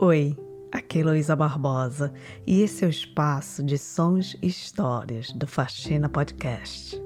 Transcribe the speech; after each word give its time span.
Oi, 0.00 0.36
aqui 0.70 1.00
é 1.00 1.02
Luísa 1.02 1.34
Barbosa 1.34 2.12
e 2.46 2.62
esse 2.62 2.84
é 2.84 2.86
o 2.86 2.90
espaço 2.90 3.64
de 3.64 3.76
sons 3.76 4.36
e 4.40 4.46
histórias 4.46 5.32
do 5.32 5.44
Faxina 5.44 6.08
Podcast. 6.08 7.02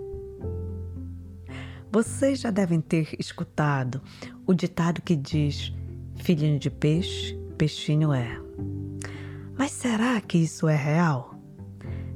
Vocês 1.90 2.40
já 2.40 2.50
devem 2.50 2.82
ter 2.82 3.08
escutado 3.18 4.02
o 4.46 4.52
ditado 4.52 5.00
que 5.00 5.16
diz: 5.16 5.72
filhinho 6.16 6.58
de 6.58 6.68
peixe, 6.68 7.34
peixinho 7.56 8.12
é. 8.12 8.38
Mas 9.56 9.70
será 9.70 10.20
que 10.20 10.36
isso 10.36 10.68
é 10.68 10.76
real? 10.76 11.34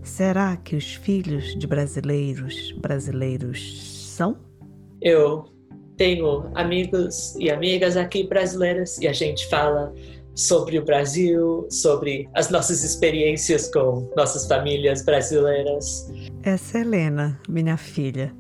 Será 0.03 0.59
que 0.59 0.77
os 0.77 0.95
filhos 0.95 1.59
de 1.59 1.67
brasileiros 1.67 2.73
brasileiros 2.73 3.83
são? 4.15 4.37
Eu 5.01 5.47
tenho 5.97 6.51
amigos 6.55 7.35
e 7.37 7.51
amigas 7.51 7.97
aqui 7.97 8.25
brasileiras 8.25 8.99
e 8.99 9.09
a 9.09 9.13
gente 9.15 9.49
fala 9.49 9.95
sobre 10.37 10.79
o 10.79 10.85
Brasil, 10.85 11.67
sobre 11.71 12.29
as 12.35 12.51
nossas 12.51 12.85
experiências 12.85 13.73
com 13.73 14.13
nossas 14.15 14.47
famílias 14.47 15.03
brasileiras. 15.03 16.09
Essa 16.43 16.79
é 16.79 16.81
Helena, 16.83 17.41
minha 17.49 17.79
filha. 17.79 18.33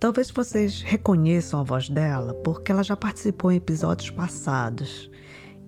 Talvez 0.00 0.30
vocês 0.30 0.82
reconheçam 0.82 1.60
a 1.60 1.62
voz 1.62 1.88
dela, 1.88 2.34
porque 2.34 2.72
ela 2.72 2.82
já 2.82 2.96
participou 2.96 3.52
em 3.52 3.56
episódios 3.56 4.10
passados. 4.10 5.10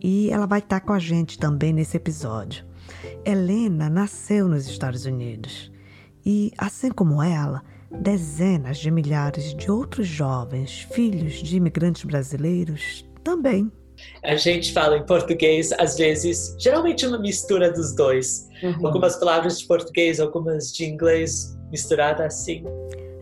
E 0.02 0.28
ela 0.30 0.46
vai 0.46 0.58
estar 0.58 0.80
com 0.80 0.92
a 0.92 0.98
gente 0.98 1.38
também 1.38 1.72
nesse 1.72 1.96
episódio. 1.96 2.64
Helena 3.24 3.88
nasceu 3.88 4.48
nos 4.48 4.66
Estados 4.66 5.06
Unidos. 5.06 5.72
E, 6.24 6.52
assim 6.58 6.90
como 6.90 7.22
ela, 7.22 7.62
dezenas 7.90 8.78
de 8.78 8.90
milhares 8.90 9.54
de 9.54 9.70
outros 9.70 10.08
jovens, 10.08 10.86
filhos 10.90 11.34
de 11.34 11.56
imigrantes 11.56 12.04
brasileiros, 12.04 13.08
também. 13.22 13.70
A 14.22 14.36
gente 14.36 14.72
fala 14.72 14.96
em 14.96 15.06
português, 15.06 15.72
às 15.72 15.96
vezes, 15.96 16.54
geralmente 16.58 17.06
uma 17.06 17.18
mistura 17.18 17.72
dos 17.72 17.94
dois. 17.94 18.48
Uhum. 18.62 18.86
Algumas 18.86 19.16
palavras 19.16 19.60
de 19.60 19.66
português, 19.66 20.20
algumas 20.20 20.72
de 20.72 20.84
inglês, 20.84 21.56
misturada 21.70 22.24
assim. 22.26 22.64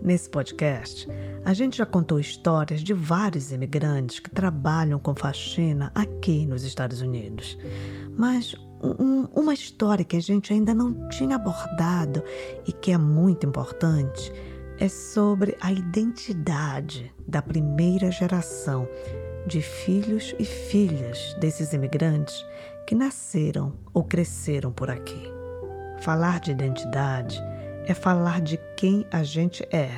Nesse 0.03 0.29
podcast, 0.29 1.09
a 1.45 1.55
gente 1.55 1.79
já 1.79 1.87
contou 1.87 2.21
histórias 2.21 2.83
de 2.83 2.93
vários 2.93 3.53
imigrantes 3.53 4.19
que 4.19 4.31
trabalham 4.31 4.99
com 4.99 5.15
faxina 5.15 5.91
aqui 5.95 6.47
nos 6.47 6.63
Estados 6.63 7.01
Unidos. 7.01 7.59
Mas 8.17 8.55
um, 8.83 9.27
uma 9.35 9.55
história 9.55 10.05
que 10.05 10.17
a 10.17 10.21
gente 10.21 10.53
ainda 10.53 10.75
não 10.75 11.09
tinha 11.09 11.37
abordado 11.37 12.23
e 12.67 12.73
que 12.73 12.93
é 12.93 12.99
muito 12.99 13.47
importante 13.47 14.33
é 14.79 14.89
sobre 14.89 15.57
a 15.61 15.73
identidade 15.73 17.13
da 17.27 17.41
primeira 17.41 18.11
geração 18.11 18.89
de 19.47 19.61
filhos 19.61 20.35
e 20.39 20.45
filhas 20.45 21.35
desses 21.39 21.73
imigrantes 21.73 22.45
que 22.87 22.95
nasceram 22.95 23.75
ou 23.93 24.05
cresceram 24.05 24.73
por 24.73 24.91
aqui. 24.91 25.33
Falar 26.01 26.41
de 26.41 26.51
identidade 26.51 27.41
é 27.87 27.95
falar 27.95 28.41
de 28.41 28.59
quem 28.77 29.07
a 29.11 29.23
gente 29.23 29.63
é. 29.71 29.91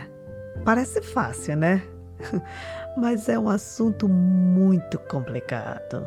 Parece 0.64 1.00
fácil, 1.00 1.56
né? 1.56 1.82
Mas 2.96 3.28
é 3.28 3.38
um 3.38 3.48
assunto 3.48 4.08
muito 4.08 4.98
complicado. 4.98 6.06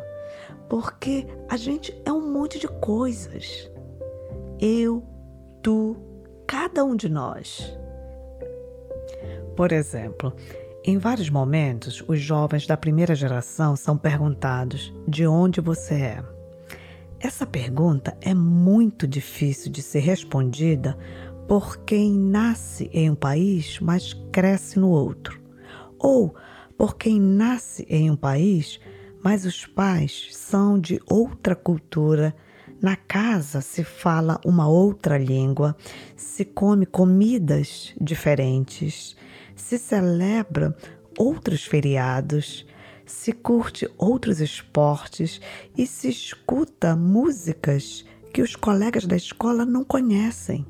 Porque 0.68 1.26
a 1.48 1.56
gente 1.56 2.00
é 2.04 2.12
um 2.12 2.32
monte 2.32 2.58
de 2.58 2.68
coisas. 2.68 3.70
Eu, 4.60 5.02
tu, 5.62 5.96
cada 6.46 6.84
um 6.84 6.94
de 6.94 7.08
nós. 7.08 7.76
Por 9.56 9.72
exemplo, 9.72 10.32
em 10.82 10.96
vários 10.96 11.28
momentos, 11.28 12.02
os 12.08 12.18
jovens 12.20 12.66
da 12.66 12.76
primeira 12.76 13.14
geração 13.14 13.76
são 13.76 13.98
perguntados 13.98 14.92
de 15.06 15.26
onde 15.26 15.60
você 15.60 15.94
é. 15.94 16.24
Essa 17.18 17.44
pergunta 17.44 18.16
é 18.22 18.32
muito 18.32 19.06
difícil 19.06 19.70
de 19.70 19.82
ser 19.82 20.00
respondida 20.00 20.96
por 21.46 21.78
quem 21.84 22.12
nasce 22.12 22.88
em 22.94 23.10
um 23.10 23.14
país, 23.14 23.78
mas 23.78 24.14
cresce 24.32 24.78
no 24.78 24.88
outro. 24.88 25.38
Ou 25.98 26.34
por 26.78 26.96
quem 26.96 27.20
nasce 27.20 27.84
em 27.90 28.10
um 28.10 28.16
país, 28.16 28.80
mas 29.22 29.44
os 29.44 29.66
pais 29.66 30.28
são 30.32 30.80
de 30.80 30.98
outra 31.06 31.54
cultura. 31.54 32.34
Na 32.80 32.96
casa 32.96 33.60
se 33.60 33.84
fala 33.84 34.40
uma 34.42 34.66
outra 34.66 35.18
língua, 35.18 35.76
se 36.16 36.42
come 36.42 36.86
comidas 36.86 37.92
diferentes, 38.00 39.14
se 39.60 39.78
celebra 39.78 40.76
outros 41.18 41.64
feriados, 41.64 42.66
se 43.06 43.32
curte 43.32 43.88
outros 43.98 44.40
esportes 44.40 45.40
e 45.76 45.86
se 45.86 46.08
escuta 46.08 46.96
músicas 46.96 48.04
que 48.32 48.42
os 48.42 48.56
colegas 48.56 49.06
da 49.06 49.16
escola 49.16 49.64
não 49.66 49.84
conhecem. 49.84 50.66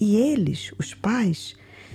E 0.00 0.16
eles, 0.16 0.72
os 0.78 0.94
pais, 0.94 1.54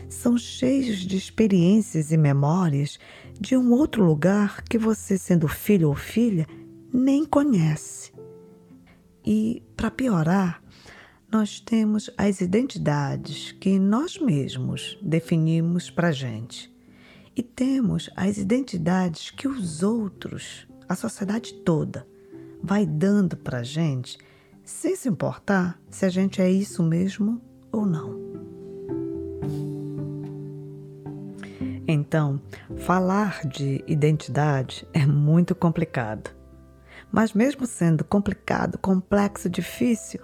são 0.10 0.38
cheios 0.38 1.00
de 1.00 1.18
experiências 1.18 2.12
e 2.12 2.18
memórias 2.18 2.98
de 3.40 3.58
um 3.58 3.72
outro 3.74 4.04
lugar 4.04 4.64
que 4.64 4.78
você, 4.78 5.18
sendo 5.18 5.48
filho 5.48 5.90
ou 5.90 5.96
filha, 5.96 6.48
nem 6.94 7.26
conhece. 7.26 8.14
E, 9.26 9.62
para 9.76 9.92
piorar, 9.92 10.64
nós 11.32 11.60
temos 11.60 12.10
as 12.18 12.40
identidades 12.40 13.52
que 13.52 13.78
nós 13.78 14.18
mesmos 14.18 14.98
definimos 15.02 15.90
para 15.90 16.08
a 16.08 16.12
gente. 16.12 16.74
E 17.36 17.44
temos 17.44 18.10
as 18.16 18.38
identidades 18.38 19.30
que 19.30 19.48
os 19.48 19.84
outros, 19.84 20.68
a 20.88 20.96
sociedade 20.96 21.54
toda, 21.54 22.08
vai 22.64 22.86
dando 22.86 23.36
para 23.36 23.60
a 23.60 23.64
gente, 23.64 24.18
sem 24.64 24.96
se 24.96 25.08
importar 25.10 25.80
se 25.90 26.06
a 26.06 26.10
gente 26.10 26.42
é 26.42 26.50
isso 26.50 26.82
mesmo 26.82 27.42
ou 27.72 27.86
não. 27.86 28.26
Então, 31.86 32.42
falar 32.78 33.46
de 33.48 33.84
identidade 33.88 34.88
é 34.94 35.06
muito 35.06 35.54
complicado. 35.54 36.32
Mas, 37.12 37.34
mesmo 37.34 37.66
sendo 37.66 38.04
complicado, 38.04 38.78
complexo, 38.78 39.50
difícil, 39.50 40.20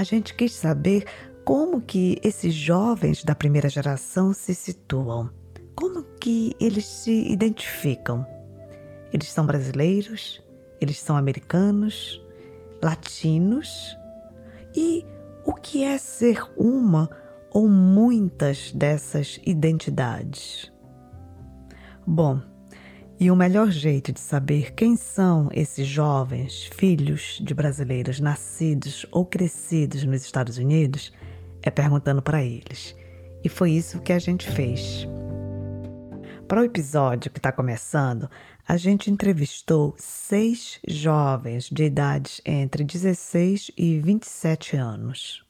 a 0.00 0.02
gente 0.02 0.32
quis 0.32 0.54
saber 0.54 1.04
como 1.44 1.78
que 1.78 2.18
esses 2.24 2.54
jovens 2.54 3.22
da 3.22 3.34
primeira 3.34 3.68
geração 3.68 4.32
se 4.32 4.54
situam. 4.54 5.28
Como 5.74 6.02
que 6.18 6.56
eles 6.58 6.86
se 6.86 7.30
identificam? 7.30 8.26
Eles 9.12 9.30
são 9.30 9.44
brasileiros? 9.44 10.42
Eles 10.80 10.98
são 10.98 11.18
americanos? 11.18 12.18
Latinos? 12.82 13.94
E 14.74 15.04
o 15.44 15.52
que 15.52 15.84
é 15.84 15.98
ser 15.98 16.42
uma 16.56 17.10
ou 17.50 17.68
muitas 17.68 18.72
dessas 18.72 19.38
identidades? 19.44 20.72
Bom, 22.06 22.40
e 23.20 23.30
o 23.30 23.36
melhor 23.36 23.70
jeito 23.70 24.12
de 24.12 24.18
saber 24.18 24.72
quem 24.72 24.96
são 24.96 25.50
esses 25.52 25.86
jovens 25.86 26.64
filhos 26.74 27.38
de 27.42 27.52
brasileiros 27.52 28.18
nascidos 28.18 29.04
ou 29.12 29.26
crescidos 29.26 30.02
nos 30.04 30.24
Estados 30.24 30.56
Unidos 30.56 31.12
é 31.62 31.70
perguntando 31.70 32.22
para 32.22 32.42
eles. 32.42 32.96
E 33.44 33.48
foi 33.50 33.72
isso 33.72 34.00
que 34.00 34.14
a 34.14 34.18
gente 34.18 34.50
fez. 34.50 35.06
Para 36.48 36.62
o 36.62 36.64
episódio 36.64 37.30
que 37.30 37.38
está 37.38 37.52
começando, 37.52 38.28
a 38.66 38.78
gente 38.78 39.10
entrevistou 39.10 39.94
seis 39.98 40.80
jovens 40.88 41.68
de 41.70 41.84
idades 41.84 42.40
entre 42.46 42.84
16 42.84 43.70
e 43.76 43.98
27 43.98 44.76
anos. 44.76 45.49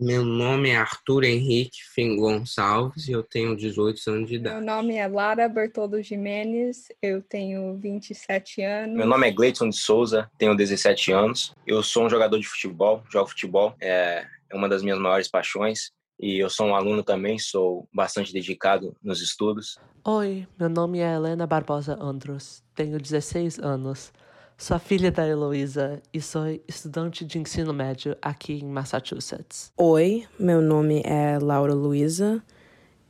Meu 0.00 0.24
nome 0.24 0.70
é 0.70 0.76
Arthur 0.76 1.24
Henrique 1.24 1.78
Fim 1.92 2.14
Gonçalves 2.14 3.08
e 3.08 3.12
eu 3.12 3.20
tenho 3.24 3.56
18 3.56 4.00
anos 4.08 4.28
de 4.28 4.36
idade. 4.36 4.54
Meu 4.54 4.64
nome 4.64 4.94
é 4.94 5.08
Lara 5.08 5.48
Bertoldo 5.48 6.00
Jimenez, 6.00 6.86
eu 7.02 7.20
tenho 7.20 7.76
27 7.76 8.62
anos. 8.62 8.96
Meu 8.96 9.06
nome 9.08 9.26
é 9.26 9.32
Gleison 9.32 9.68
de 9.68 9.76
Souza, 9.76 10.30
tenho 10.38 10.54
17 10.54 11.10
anos. 11.10 11.52
Eu 11.66 11.82
sou 11.82 12.06
um 12.06 12.10
jogador 12.10 12.38
de 12.38 12.46
futebol, 12.46 13.02
jogo 13.10 13.30
futebol, 13.30 13.74
é 13.80 14.24
uma 14.54 14.68
das 14.68 14.84
minhas 14.84 15.00
maiores 15.00 15.28
paixões. 15.28 15.90
E 16.20 16.38
eu 16.38 16.48
sou 16.48 16.68
um 16.68 16.76
aluno 16.76 17.02
também, 17.02 17.36
sou 17.36 17.88
bastante 17.92 18.32
dedicado 18.32 18.96
nos 19.02 19.20
estudos. 19.20 19.80
Oi, 20.04 20.46
meu 20.56 20.68
nome 20.68 21.00
é 21.00 21.12
Helena 21.12 21.44
Barbosa 21.44 21.98
Andros, 22.00 22.62
tenho 22.72 23.00
16 23.00 23.58
anos. 23.58 24.12
Sou 24.60 24.76
filha 24.76 25.12
da 25.12 25.24
Heloísa 25.24 26.02
e 26.12 26.20
sou 26.20 26.42
estudante 26.66 27.24
de 27.24 27.38
ensino 27.38 27.72
médio 27.72 28.16
aqui 28.20 28.54
em 28.54 28.66
Massachusetts. 28.66 29.72
Oi, 29.76 30.26
meu 30.36 30.60
nome 30.60 31.00
é 31.04 31.38
Laura 31.38 31.72
Luiza, 31.72 32.42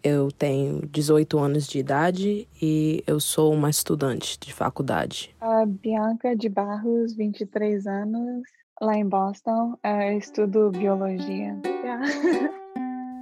eu 0.04 0.30
tenho 0.30 0.86
18 0.92 1.38
anos 1.38 1.66
de 1.66 1.78
idade 1.78 2.46
e 2.60 3.02
eu 3.06 3.18
sou 3.18 3.50
uma 3.54 3.70
estudante 3.70 4.38
de 4.38 4.52
faculdade. 4.52 5.34
A 5.40 5.64
Bianca 5.64 6.36
de 6.36 6.50
Barros, 6.50 7.14
23 7.14 7.86
anos, 7.86 8.42
lá 8.78 8.94
em 8.94 9.08
Boston, 9.08 9.74
eu 9.82 10.18
estudo 10.18 10.70
biologia. 10.70 11.58
Yeah. 11.64 12.58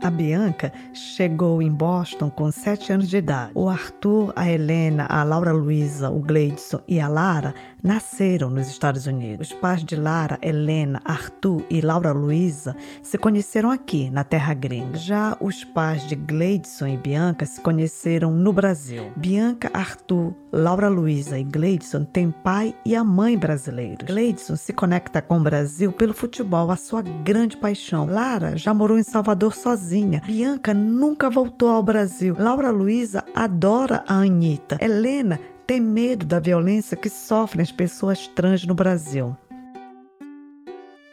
A 0.07 0.11
Bianca 0.11 0.73
chegou 0.93 1.61
em 1.61 1.69
Boston 1.69 2.31
com 2.31 2.49
7 2.53 2.93
anos 2.93 3.09
de 3.09 3.17
idade. 3.17 3.51
O 3.57 3.69
Arthur, 3.69 4.33
a 4.37 4.49
Helena, 4.49 5.05
a 5.09 5.25
Laura 5.25 5.51
Luísa, 5.51 6.11
o 6.11 6.21
Gleidson 6.21 6.81
e 6.87 7.01
a 7.01 7.09
Lara 7.09 7.53
nasceram 7.83 8.49
nos 8.49 8.69
Estados 8.69 9.09
Unidos. 9.09 9.51
Os 9.51 9.57
pais 9.59 9.85
de 9.85 9.97
Lara, 9.97 10.39
Helena, 10.41 11.03
Arthur 11.05 11.65
e 11.69 11.81
Laura 11.81 12.13
Luísa 12.13 12.77
se 13.03 13.19
conheceram 13.19 13.69
aqui, 13.69 14.09
na 14.09 14.23
terra 14.23 14.55
gringa. 14.55 14.97
Já 14.97 15.37
os 15.41 15.65
pais 15.65 16.07
de 16.07 16.15
Gleidson 16.15 16.87
e 16.87 16.97
Bianca 16.97 17.45
se 17.45 17.61
conheceram 17.61 18.31
no 18.31 18.53
Brasil. 18.53 19.11
Bianca, 19.17 19.71
Arthur, 19.75 20.33
Laura 20.53 20.89
Luísa 20.89 21.37
e 21.37 21.43
Gleidson 21.43 22.05
têm 22.05 22.31
pai 22.31 22.75
e 22.85 22.95
a 22.95 23.03
mãe 23.03 23.37
brasileiros. 23.37 24.07
Gleidson 24.07 24.55
se 24.55 24.73
conecta 24.73 25.21
com 25.21 25.39
o 25.39 25.43
Brasil 25.43 25.93
pelo 25.93 26.15
futebol, 26.15 26.71
a 26.71 26.77
sua 26.77 27.03
grande 27.03 27.57
paixão. 27.57 28.07
Lara 28.07 28.57
já 28.57 28.73
morou 28.73 28.99
em 28.99 29.03
Salvador 29.03 29.55
sozinha. 29.55 29.96
Bianca 30.25 30.75
nunca 30.75 31.31
voltou 31.31 31.69
ao 31.69 31.83
Brasil. 31.83 32.35
Laura 32.39 32.71
Luísa 32.71 33.25
adora 33.35 34.05
a 34.07 34.15
Anitta. 34.15 34.79
Helena 34.81 35.41
tem 35.67 35.81
medo 35.81 36.27
da 36.27 36.39
violência 36.39 36.97
que 36.97 37.09
sofrem 37.09 37.63
as 37.63 37.73
pessoas 37.73 38.29
trans 38.29 38.65
no 38.65 38.75
Brasil. 38.75 39.37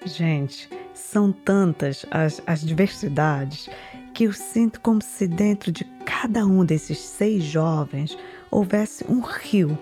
Gente, 0.05 0.69
são 0.93 1.31
tantas 1.31 2.05
as, 2.11 2.41
as 2.45 2.61
diversidades 2.61 3.69
que 4.13 4.25
eu 4.25 4.33
sinto 4.33 4.79
como 4.81 5.01
se 5.01 5.27
dentro 5.27 5.71
de 5.71 5.83
cada 6.05 6.45
um 6.45 6.63
desses 6.63 6.99
seis 6.99 7.43
jovens 7.43 8.17
houvesse 8.51 9.03
um 9.09 9.21
rio 9.21 9.77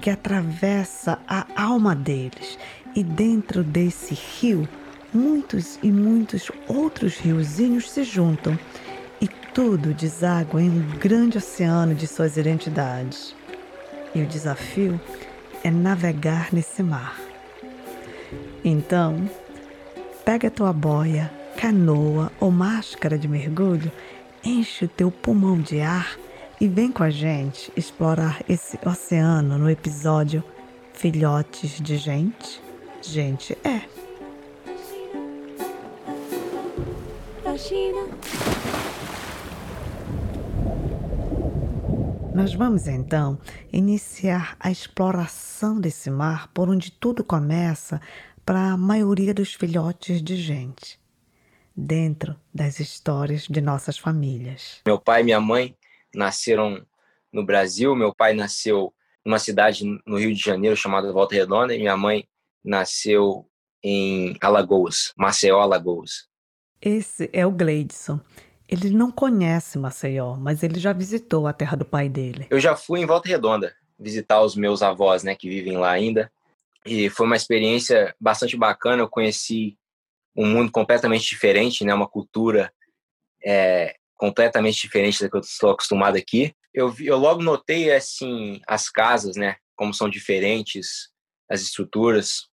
que 0.00 0.08
atravessa 0.08 1.18
a 1.26 1.46
alma 1.60 1.94
deles. 1.94 2.58
E 2.94 3.02
dentro 3.02 3.62
desse 3.62 4.14
rio, 4.14 4.68
muitos 5.14 5.78
e 5.82 5.90
muitos 5.90 6.50
outros 6.66 7.16
riozinhos 7.16 7.90
se 7.90 8.02
juntam. 8.02 8.58
E 9.20 9.28
tudo 9.54 9.94
deságua 9.94 10.60
em 10.60 10.68
um 10.68 10.98
grande 10.98 11.38
oceano 11.38 11.94
de 11.94 12.06
suas 12.06 12.36
identidades. 12.36 13.34
E 14.14 14.20
o 14.22 14.26
desafio 14.26 15.00
é 15.62 15.70
navegar 15.70 16.52
nesse 16.52 16.82
mar. 16.82 17.18
Então, 18.64 19.28
pega 20.24 20.50
tua 20.50 20.72
boia, 20.72 21.30
canoa 21.56 22.30
ou 22.40 22.50
máscara 22.50 23.18
de 23.18 23.28
mergulho, 23.28 23.90
enche 24.44 24.84
o 24.84 24.88
teu 24.88 25.10
pulmão 25.10 25.60
de 25.60 25.80
ar 25.80 26.16
e 26.60 26.68
vem 26.68 26.90
com 26.90 27.02
a 27.02 27.10
gente 27.10 27.72
explorar 27.76 28.42
esse 28.48 28.78
oceano 28.84 29.58
no 29.58 29.70
episódio 29.70 30.42
Filhotes 30.92 31.80
de 31.80 31.96
Gente. 31.96 32.62
Gente 33.02 33.56
é. 33.64 34.03
Nós 42.34 42.52
vamos 42.52 42.86
então 42.86 43.38
iniciar 43.72 44.54
a 44.60 44.70
exploração 44.70 45.80
desse 45.80 46.10
mar 46.10 46.48
por 46.52 46.68
onde 46.68 46.92
tudo 46.92 47.24
começa 47.24 48.02
para 48.44 48.72
a 48.72 48.76
maioria 48.76 49.32
dos 49.32 49.54
filhotes 49.54 50.22
de 50.22 50.36
gente, 50.36 51.00
dentro 51.74 52.36
das 52.52 52.80
histórias 52.80 53.46
de 53.48 53.62
nossas 53.62 53.96
famílias. 53.96 54.82
Meu 54.84 55.00
pai 55.00 55.22
e 55.22 55.24
minha 55.24 55.40
mãe 55.40 55.74
nasceram 56.14 56.84
no 57.32 57.46
Brasil. 57.46 57.96
Meu 57.96 58.14
pai 58.14 58.34
nasceu 58.34 58.92
numa 59.24 59.38
cidade 59.38 59.84
no 60.04 60.18
Rio 60.18 60.34
de 60.34 60.40
Janeiro 60.40 60.76
chamada 60.76 61.10
Volta 61.10 61.34
Redonda 61.34 61.74
e 61.74 61.78
minha 61.78 61.96
mãe 61.96 62.28
nasceu 62.62 63.48
em 63.82 64.36
Alagoas, 64.42 65.14
Maceió, 65.16 65.60
Alagoas. 65.60 66.33
Esse 66.84 67.30
é 67.32 67.46
o 67.46 67.50
Gleidson. 67.50 68.20
Ele 68.68 68.90
não 68.90 69.10
conhece 69.10 69.78
Maceió, 69.78 70.36
mas 70.36 70.62
ele 70.62 70.78
já 70.78 70.92
visitou 70.92 71.46
a 71.46 71.52
terra 71.54 71.78
do 71.78 71.84
pai 71.84 72.10
dele. 72.10 72.46
Eu 72.50 72.60
já 72.60 72.76
fui 72.76 73.00
em 73.00 73.06
Volta 73.06 73.26
Redonda 73.26 73.74
visitar 73.98 74.42
os 74.42 74.54
meus 74.54 74.82
avós, 74.82 75.22
né, 75.22 75.34
que 75.34 75.48
vivem 75.48 75.78
lá 75.78 75.90
ainda. 75.90 76.30
E 76.84 77.08
foi 77.08 77.24
uma 77.24 77.36
experiência 77.36 78.14
bastante 78.20 78.54
bacana. 78.54 79.02
Eu 79.02 79.08
conheci 79.08 79.78
um 80.36 80.46
mundo 80.46 80.70
completamente 80.70 81.24
diferente, 81.26 81.84
né, 81.84 81.94
uma 81.94 82.08
cultura 82.08 82.70
é, 83.42 83.96
completamente 84.14 84.82
diferente 84.82 85.22
da 85.22 85.30
que 85.30 85.36
eu 85.36 85.40
estou 85.40 85.70
acostumado 85.70 86.18
aqui. 86.18 86.54
Eu, 86.74 86.90
vi, 86.90 87.06
eu 87.06 87.16
logo 87.16 87.42
notei 87.42 87.90
assim 87.92 88.60
as 88.66 88.90
casas, 88.90 89.36
né, 89.36 89.56
como 89.74 89.94
são 89.94 90.08
diferentes, 90.08 91.08
as 91.48 91.62
estruturas. 91.62 92.46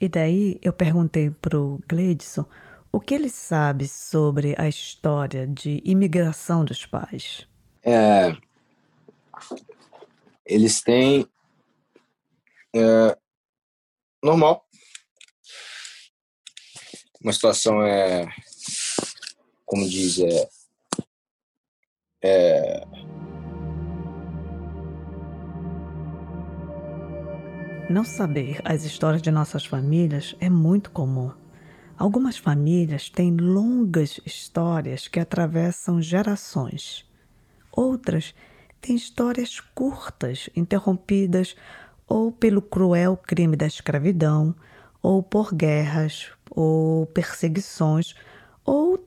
E 0.00 0.08
daí 0.08 0.58
eu 0.62 0.72
perguntei 0.72 1.30
pro 1.30 1.80
Gleidson 1.86 2.46
o 2.94 3.00
que 3.00 3.12
ele 3.12 3.28
sabe 3.28 3.88
sobre 3.88 4.54
a 4.56 4.68
história 4.68 5.48
de 5.48 5.82
imigração 5.84 6.64
dos 6.64 6.86
pais? 6.86 7.44
É, 7.82 8.36
eles 10.46 10.80
têm. 10.80 11.26
É, 12.72 13.18
normal. 14.22 14.64
Uma 17.20 17.32
situação 17.32 17.82
é. 17.82 18.28
Como 19.64 19.88
diz, 19.88 20.20
é. 20.20 20.48
é 22.22 22.84
Não 27.90 28.04
saber 28.04 28.60
as 28.64 28.84
histórias 28.84 29.20
de 29.20 29.32
nossas 29.32 29.66
famílias 29.66 30.36
é 30.40 30.48
muito 30.48 30.92
comum. 30.92 31.43
Algumas 31.96 32.36
famílias 32.36 33.08
têm 33.08 33.36
longas 33.36 34.20
histórias 34.26 35.06
que 35.06 35.20
atravessam 35.20 36.02
gerações. 36.02 37.08
Outras 37.70 38.34
têm 38.80 38.96
histórias 38.96 39.60
curtas, 39.60 40.50
interrompidas 40.56 41.56
ou 42.06 42.32
pelo 42.32 42.60
cruel 42.60 43.16
crime 43.16 43.56
da 43.56 43.66
escravidão, 43.66 44.54
ou 45.02 45.22
por 45.22 45.54
guerras, 45.54 46.32
ou 46.50 47.06
perseguições, 47.06 48.14
ou 48.64 48.98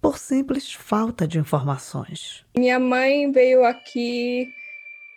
por 0.00 0.18
simples 0.18 0.72
falta 0.72 1.26
de 1.28 1.38
informações. 1.38 2.44
Minha 2.56 2.78
mãe 2.78 3.30
veio 3.30 3.64
aqui, 3.64 4.52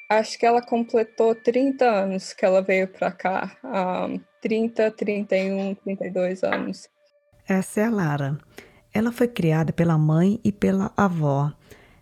acho 0.09 0.37
que 0.37 0.45
ela 0.45 0.61
completou 0.61 1.33
30 1.33 1.85
anos 1.85 2.33
que 2.33 2.45
ela 2.45 2.61
veio 2.61 2.87
para 2.87 3.11
cá. 3.11 3.57
Um, 3.63 4.19
30, 4.41 4.91
31, 4.91 5.73
32 5.75 6.43
anos. 6.43 6.87
Essa 7.47 7.81
é 7.81 7.83
a 7.85 7.89
Lara. 7.91 8.37
Ela 8.91 9.11
foi 9.11 9.27
criada 9.27 9.71
pela 9.71 9.97
mãe 9.97 10.39
e 10.43 10.51
pela 10.51 10.91
avó. 10.97 11.53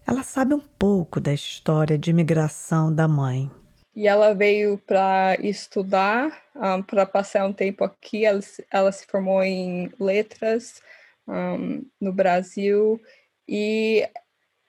Ela 0.07 0.23
sabe 0.23 0.53
um 0.53 0.59
pouco 0.59 1.19
da 1.19 1.33
história 1.33 1.97
de 1.97 2.11
imigração 2.11 2.93
da 2.93 3.09
mãe. 3.09 3.51
E 3.93 4.07
ela 4.07 4.33
veio 4.33 4.77
para 4.77 5.35
estudar, 5.41 6.31
um, 6.55 6.81
para 6.81 7.05
passar 7.05 7.45
um 7.45 7.51
tempo 7.51 7.83
aqui. 7.83 8.25
Ela, 8.25 8.39
ela 8.71 8.91
se 8.91 9.05
formou 9.05 9.43
em 9.43 9.91
letras 9.99 10.81
um, 11.27 11.85
no 11.99 12.13
Brasil 12.13 12.99
e 13.45 14.07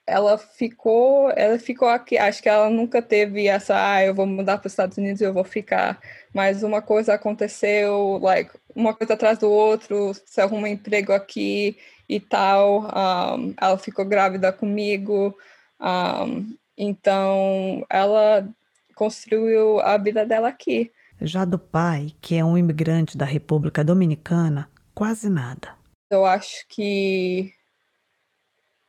ela 0.07 0.37
ficou, 0.37 1.31
ela 1.31 1.57
ficou 1.57 1.87
aqui. 1.87 2.17
Acho 2.17 2.41
que 2.41 2.49
ela 2.49 2.69
nunca 2.69 3.01
teve 3.01 3.47
essa, 3.47 3.75
ah, 3.75 4.03
eu 4.03 4.13
vou 4.13 4.25
mudar 4.25 4.57
para 4.57 4.67
os 4.67 4.73
Estados 4.73 4.97
Unidos, 4.97 5.21
e 5.21 5.23
eu 5.23 5.33
vou 5.33 5.43
ficar. 5.43 5.99
Mas 6.33 6.63
uma 6.63 6.81
coisa 6.81 7.13
aconteceu, 7.13 8.19
like 8.21 8.51
uma 8.75 8.93
coisa 8.93 9.13
atrás 9.13 9.39
do 9.39 9.49
outro, 9.49 10.13
se 10.25 10.41
arruma 10.41 10.67
um 10.67 10.71
emprego 10.71 11.13
aqui 11.13 11.77
e 12.07 12.19
tal. 12.19 12.83
Um, 12.83 13.53
ela 13.59 13.77
ficou 13.77 14.05
grávida 14.05 14.51
comigo. 14.51 15.35
Um, 15.79 16.55
então 16.77 17.85
ela 17.89 18.47
construiu 18.95 19.79
a 19.79 19.97
vida 19.97 20.25
dela 20.25 20.49
aqui. 20.49 20.91
Já 21.21 21.45
do 21.45 21.57
pai, 21.57 22.13
que 22.21 22.35
é 22.35 22.43
um 22.43 22.57
imigrante 22.57 23.17
da 23.17 23.25
República 23.25 23.83
Dominicana, 23.83 24.69
quase 24.93 25.29
nada. 25.29 25.73
Eu 26.11 26.25
acho 26.25 26.65
que 26.67 27.53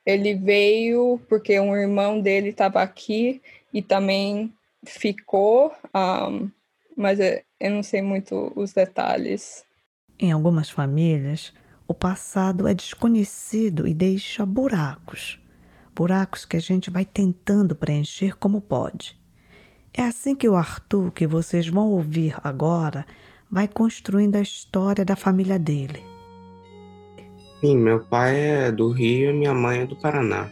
ele 0.07 0.35
veio 0.37 1.21
porque 1.29 1.59
um 1.59 1.75
irmão 1.75 2.21
dele 2.21 2.51
estava 2.51 2.81
aqui 2.81 3.43
e 3.75 3.83
também 3.83 4.55
ficou, 4.85 5.73
um, 5.93 6.49
mas 6.97 7.19
eu 7.19 7.71
não 7.71 7.83
sei 7.83 8.01
muito 8.01 8.53
os 8.55 8.73
detalhes. 8.73 9.65
Em 10.19 10.31
algumas 10.31 10.71
famílias, 10.71 11.53
o 11.89 11.93
passado 11.93 12.69
é 12.69 12.73
desconhecido 12.73 13.87
e 13.87 13.93
deixa 13.93 14.47
buracos. 14.47 15.41
Buracos 15.95 16.45
que 16.45 16.57
a 16.57 16.61
gente 16.61 16.89
vai 16.89 17.05
tentando 17.05 17.75
preencher 17.75 18.37
como 18.37 18.61
pode. 18.61 19.19
É 19.93 20.03
assim 20.03 20.37
que 20.37 20.49
o 20.49 20.55
Arthur, 20.55 21.11
que 21.11 21.27
vocês 21.27 21.69
vão 21.69 21.91
ouvir 21.91 22.37
agora, 22.45 23.05
vai 23.51 23.67
construindo 23.67 24.37
a 24.37 24.41
história 24.41 25.05
da 25.05 25.17
família 25.17 25.59
dele. 25.59 26.16
Sim, 27.61 27.77
meu 27.79 28.01
pai 28.01 28.37
é 28.39 28.73
do 28.73 28.91
Rio 28.91 29.31
e 29.31 29.33
minha 29.33 29.55
mãe 29.55 29.81
é 29.81 29.87
do 29.87 29.97
Paraná. 29.97 30.49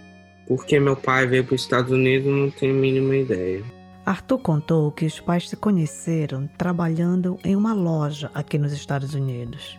Porque 0.47 0.79
meu 0.79 0.97
pai 0.97 1.27
veio 1.27 1.45
para 1.45 1.55
os 1.55 1.63
Estados 1.63 1.91
Unidos, 1.91 2.27
não 2.27 2.51
tenho 2.51 2.75
a 2.75 2.81
mínima 2.81 3.17
ideia. 3.17 3.63
Arthur 4.05 4.39
contou 4.39 4.93
que 4.93 5.07
os 5.07 5.19
pais 5.19 5.49
se 5.49 5.57
conheceram 5.57 6.47
trabalhando 6.59 7.39
em 7.43 7.57
uma 7.57 7.73
loja 7.73 8.31
aqui 8.35 8.59
nos 8.59 8.73
Estados 8.73 9.15
Unidos. 9.15 9.79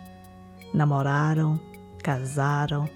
Namoraram, 0.73 1.59
casaram, 2.01 2.89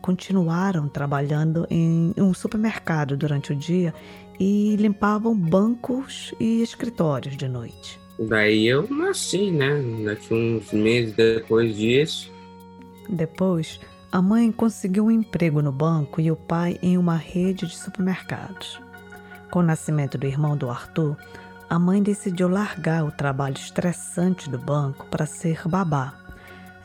continuaram 0.00 0.88
trabalhando 0.88 1.66
em 1.68 2.14
um 2.16 2.32
supermercado 2.32 3.16
durante 3.16 3.52
o 3.52 3.56
dia 3.56 3.92
e 4.38 4.76
limpavam 4.76 5.36
bancos 5.36 6.32
e 6.38 6.62
escritórios 6.62 7.36
de 7.36 7.48
noite. 7.48 7.98
Daí 8.18 8.66
eu 8.66 8.88
nasci, 8.88 9.50
né? 9.50 9.82
Daqui 10.04 10.32
uns 10.32 10.72
meses 10.72 11.14
depois 11.14 11.76
disso. 11.76 12.32
Depois, 13.08 13.80
a 14.10 14.22
mãe 14.22 14.50
conseguiu 14.50 15.06
um 15.06 15.10
emprego 15.10 15.60
no 15.60 15.72
banco 15.72 16.20
e 16.20 16.30
o 16.30 16.36
pai 16.36 16.78
em 16.82 16.96
uma 16.96 17.16
rede 17.16 17.66
de 17.66 17.76
supermercados. 17.76 18.80
Com 19.50 19.60
o 19.60 19.62
nascimento 19.62 20.16
do 20.16 20.26
irmão 20.26 20.56
do 20.56 20.70
Arthur, 20.70 21.16
a 21.68 21.78
mãe 21.78 22.02
decidiu 22.02 22.48
largar 22.48 23.04
o 23.04 23.10
trabalho 23.10 23.56
estressante 23.56 24.48
do 24.48 24.58
banco 24.58 25.06
para 25.06 25.26
ser 25.26 25.66
babá. 25.66 26.14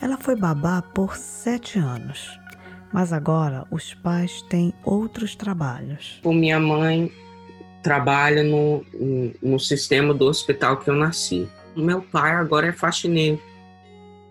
Ela 0.02 0.18
foi 0.18 0.36
babá 0.36 0.82
por 0.82 1.16
sete 1.16 1.78
anos, 1.78 2.40
mas 2.92 3.14
agora 3.14 3.66
os 3.70 3.94
pais 3.94 4.42
têm 4.44 4.74
outros 4.84 5.36
trabalhos. 5.36 6.20
O 6.24 6.34
minha 6.34 6.60
mãe 6.60 7.12
trabalha 7.84 8.44
no, 8.44 8.84
no 9.42 9.60
sistema 9.60 10.14
do 10.14 10.26
hospital 10.26 10.78
que 10.78 10.90
eu 10.90 10.96
nasci. 10.96 11.48
Meu 11.76 12.02
pai 12.02 12.32
agora 12.32 12.68
é 12.68 12.72
faxineiro. 12.72 13.40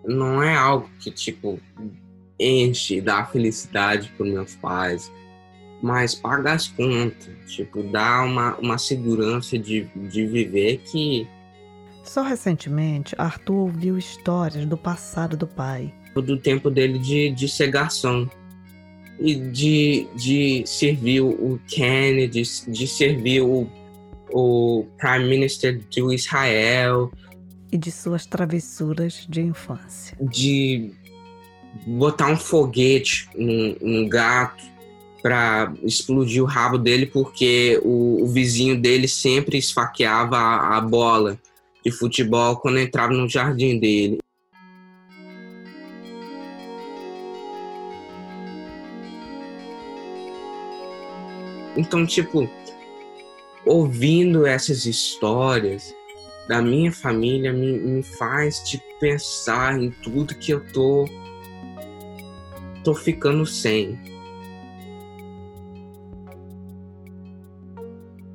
Não 0.05 0.43
é 0.43 0.55
algo 0.55 0.91
que, 1.01 1.11
tipo, 1.11 1.61
enche, 2.39 3.01
dá 3.01 3.25
felicidade 3.27 4.13
para 4.17 4.27
meus 4.27 4.55
pais 4.57 5.11
mas 5.83 6.15
paga 6.15 6.53
as 6.53 6.69
contas, 6.69 7.29
tipo, 7.47 7.83
dá 7.83 8.23
uma, 8.23 8.57
uma 8.59 8.79
segurança 8.79 9.59
de, 9.59 9.85
de 9.97 10.27
viver 10.27 10.79
que. 10.79 11.27
Só 12.05 12.23
recentemente, 12.23 13.15
Arthur 13.17 13.57
ouviu 13.57 13.97
histórias 13.97 14.67
do 14.67 14.77
passado 14.77 15.37
do 15.37 15.47
pai. 15.47 15.93
Do 16.15 16.37
tempo 16.37 16.71
dele 16.71 16.99
de, 16.99 17.31
de 17.31 17.49
ser 17.49 17.71
garçom. 17.71 18.29
E 19.19 19.35
de, 19.35 20.07
de 20.17 20.63
servir 20.67 21.21
o 21.21 21.61
Kennedy, 21.69 22.43
de 22.67 22.87
servir 22.87 23.43
o, 23.43 23.69
o 24.33 24.87
Prime 24.99 25.29
Minister 25.29 25.79
do 25.95 26.13
Israel. 26.13 27.13
E 27.73 27.79
de 27.79 27.93
suas 27.93 28.27
travessuras 28.27 29.27
de 29.29 29.41
infância. 29.41 30.17
De 30.21 30.93
botar 31.87 32.29
um 32.29 32.37
foguete 32.37 33.29
num, 33.35 34.09
gato 34.09 34.65
para 35.23 35.73
explodir 35.83 36.43
o 36.43 36.47
rabo 36.47 36.79
dele 36.79 37.07
porque 37.07 37.81
o, 37.85 38.25
o, 38.25 38.27
vizinho 38.27 38.81
dele 38.81 39.07
sempre 39.07 39.59
esfaqueava 39.59 40.37
a, 40.37 40.79
a 40.79 40.81
bola 40.81 41.39
de 41.85 41.93
futebol 41.93 42.57
quando 42.57 42.79
entrava 42.79 43.13
no 43.13 43.29
jardim 43.29 43.79
dele. 43.79 44.19
Então, 51.77 52.05
tipo, 52.05 52.51
ouvindo 53.65 54.45
essas 54.45 54.87
histórias 54.87 55.95
da 56.51 56.61
minha 56.61 56.91
família 56.91 57.53
me, 57.53 57.79
me 57.79 58.03
faz 58.03 58.59
tipo, 58.69 58.83
pensar 58.99 59.81
em 59.81 59.89
tudo 60.03 60.35
que 60.35 60.51
eu 60.51 60.61
tô, 60.73 61.09
tô 62.83 62.93
ficando 62.93 63.47
sem. 63.47 63.97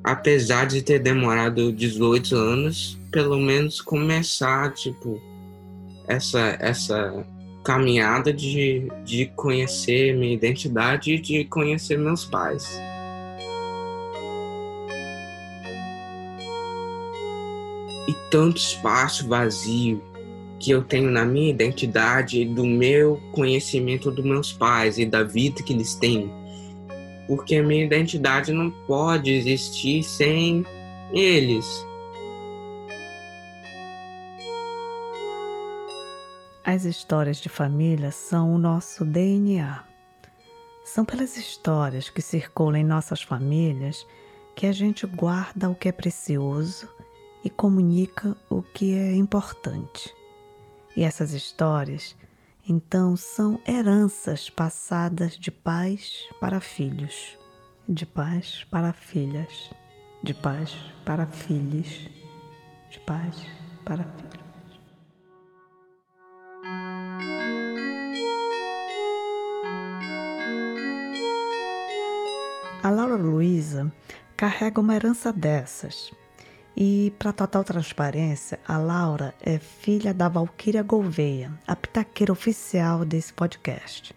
apesar 0.02 0.66
de 0.66 0.82
ter 0.82 1.00
demorado 1.00 1.72
18 1.72 2.36
anos, 2.36 2.96
pelo 3.10 3.40
menos 3.40 3.80
começar, 3.80 4.72
tipo, 4.72 5.20
essa, 6.06 6.56
essa 6.60 7.26
caminhada 7.64 8.32
de, 8.32 8.86
de 9.04 9.26
conhecer 9.34 10.14
minha 10.14 10.32
identidade 10.32 11.14
e 11.14 11.20
de 11.20 11.44
conhecer 11.46 11.98
meus 11.98 12.24
pais. 12.24 12.80
E 18.08 18.14
tanto 18.30 18.58
espaço 18.58 19.28
vazio 19.28 20.02
que 20.58 20.70
eu 20.70 20.82
tenho 20.82 21.10
na 21.10 21.24
minha 21.24 21.50
identidade, 21.50 22.44
do 22.44 22.64
meu 22.64 23.20
conhecimento 23.32 24.10
dos 24.10 24.24
meus 24.24 24.52
pais 24.52 24.98
e 24.98 25.04
da 25.04 25.22
vida 25.22 25.62
que 25.62 25.72
eles 25.72 25.94
têm 25.94 26.30
porque 27.26 27.56
a 27.56 27.62
minha 27.62 27.84
identidade 27.84 28.52
não 28.52 28.70
pode 28.70 29.30
existir 29.30 30.02
sem 30.02 30.64
eles. 31.12 31.66
As 36.64 36.84
histórias 36.84 37.38
de 37.38 37.48
família 37.48 38.10
são 38.10 38.54
o 38.54 38.58
nosso 38.58 39.04
DNA. 39.04 39.84
São 40.84 41.04
pelas 41.04 41.36
histórias 41.36 42.08
que 42.08 42.22
circulam 42.22 42.80
em 42.80 42.84
nossas 42.84 43.22
famílias 43.22 44.06
que 44.54 44.66
a 44.66 44.72
gente 44.72 45.06
guarda 45.06 45.68
o 45.68 45.74
que 45.74 45.88
é 45.88 45.92
precioso 45.92 46.88
e 47.46 47.50
comunica 47.50 48.36
o 48.50 48.60
que 48.60 48.92
é 48.92 49.14
importante. 49.14 50.12
E 50.96 51.04
essas 51.04 51.32
histórias 51.32 52.16
então, 52.68 53.16
são 53.16 53.60
heranças 53.64 54.50
passadas 54.50 55.38
de 55.38 55.52
pais 55.52 56.28
para 56.40 56.58
filhos, 56.58 57.38
de 57.88 58.04
pais 58.04 58.66
para 58.68 58.92
filhas, 58.92 59.70
de 60.20 60.34
pais 60.34 60.74
para 61.04 61.24
filhos, 61.26 62.08
de 62.90 62.98
pais 63.06 63.46
para 63.84 64.02
filhos. 64.02 64.80
A 72.82 72.90
Laura 72.90 73.14
Luísa 73.14 73.92
carrega 74.36 74.80
uma 74.80 74.96
herança 74.96 75.32
dessas 75.32 76.12
e, 76.76 77.10
para 77.18 77.32
total 77.32 77.64
transparência, 77.64 78.60
a 78.68 78.76
Laura 78.76 79.34
é 79.40 79.58
filha 79.58 80.12
da 80.12 80.28
Valquíria 80.28 80.82
Gouveia, 80.82 81.50
a 81.66 81.74
pitaqueira 81.74 82.30
oficial 82.30 83.02
desse 83.02 83.32
podcast. 83.32 84.14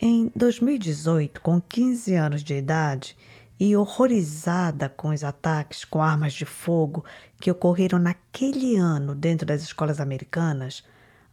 Em 0.00 0.32
2018, 0.34 1.42
com 1.42 1.60
15 1.60 2.14
anos 2.14 2.42
de 2.42 2.54
idade 2.54 3.14
e 3.60 3.76
horrorizada 3.76 4.88
com 4.88 5.08
os 5.08 5.22
ataques 5.22 5.84
com 5.84 6.00
armas 6.00 6.32
de 6.32 6.46
fogo 6.46 7.04
que 7.38 7.50
ocorreram 7.50 7.98
naquele 7.98 8.76
ano 8.76 9.14
dentro 9.14 9.44
das 9.46 9.62
escolas 9.62 10.00
americanas, 10.00 10.82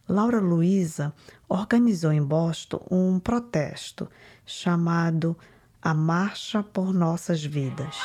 Laura 0.06 0.38
Luiza 0.38 1.14
organizou 1.48 2.12
em 2.12 2.22
Boston 2.22 2.84
um 2.90 3.18
protesto 3.18 4.08
chamado 4.44 5.36
A 5.80 5.94
Marcha 5.94 6.62
por 6.62 6.92
Nossas 6.92 7.42
Vidas. 7.42 7.96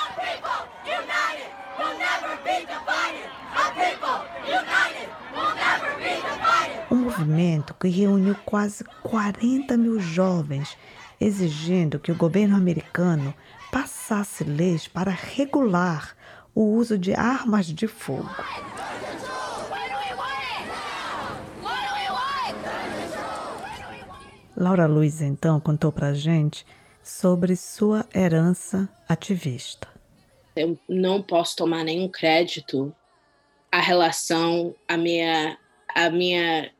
Movimento 7.21 7.73
que 7.75 7.87
reuniu 7.87 8.35
quase 8.45 8.83
40 9.03 9.77
mil 9.77 9.99
jovens 9.99 10.75
exigindo 11.19 11.99
que 11.99 12.11
o 12.11 12.15
governo 12.15 12.55
americano 12.55 13.33
passasse 13.71 14.43
leis 14.43 14.87
para 14.87 15.11
regular 15.11 16.15
o 16.53 16.63
uso 16.63 16.97
de 16.97 17.13
armas 17.13 17.67
de 17.67 17.87
fogo. 17.87 18.29
Laura 24.57 24.85
Luiz 24.85 25.21
então 25.21 25.59
contou 25.59 25.91
para 25.91 26.07
a 26.07 26.13
gente 26.13 26.65
sobre 27.01 27.55
sua 27.55 28.05
herança 28.13 28.89
ativista. 29.07 29.87
Eu 30.55 30.77
não 30.89 31.21
posso 31.21 31.55
tomar 31.55 31.83
nenhum 31.83 32.09
crédito 32.09 32.93
a 33.71 33.79
relação, 33.79 34.75
a 34.87 34.97
minha, 34.97 35.57
a 35.95 36.09
minha 36.09 36.71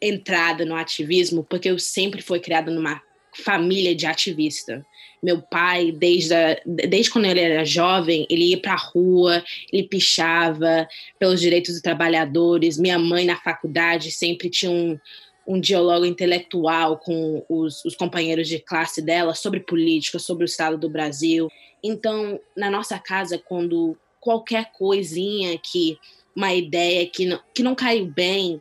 entrada 0.00 0.64
no 0.64 0.74
ativismo, 0.74 1.44
porque 1.44 1.70
eu 1.70 1.78
sempre 1.78 2.22
fui 2.22 2.40
criada 2.40 2.70
numa 2.70 3.02
família 3.44 3.94
de 3.94 4.06
ativista. 4.06 4.84
Meu 5.22 5.42
pai, 5.42 5.92
desde, 5.92 6.34
a, 6.34 6.60
desde 6.64 7.10
quando 7.10 7.26
ele 7.26 7.40
era 7.40 7.64
jovem, 7.64 8.26
ele 8.30 8.50
ia 8.50 8.60
para 8.60 8.74
a 8.74 8.76
rua, 8.76 9.44
ele 9.72 9.84
pichava 9.84 10.88
pelos 11.18 11.40
direitos 11.40 11.74
dos 11.74 11.82
trabalhadores. 11.82 12.78
Minha 12.78 12.98
mãe, 12.98 13.24
na 13.24 13.36
faculdade, 13.36 14.10
sempre 14.10 14.48
tinha 14.48 14.70
um, 14.70 14.98
um 15.46 15.60
diálogo 15.60 16.04
intelectual 16.04 16.98
com 16.98 17.44
os, 17.48 17.84
os 17.84 17.96
companheiros 17.96 18.48
de 18.48 18.58
classe 18.58 19.02
dela 19.02 19.34
sobre 19.34 19.60
política, 19.60 20.18
sobre 20.18 20.44
o 20.44 20.46
estado 20.46 20.78
do 20.78 20.88
Brasil. 20.88 21.48
Então, 21.82 22.40
na 22.56 22.70
nossa 22.70 22.98
casa, 22.98 23.38
quando 23.38 23.96
qualquer 24.20 24.72
coisinha 24.72 25.58
que 25.58 25.98
uma 26.34 26.54
ideia 26.54 27.04
que 27.06 27.24
não, 27.24 27.40
que 27.54 27.62
não 27.62 27.74
caiu 27.74 28.06
bem, 28.06 28.60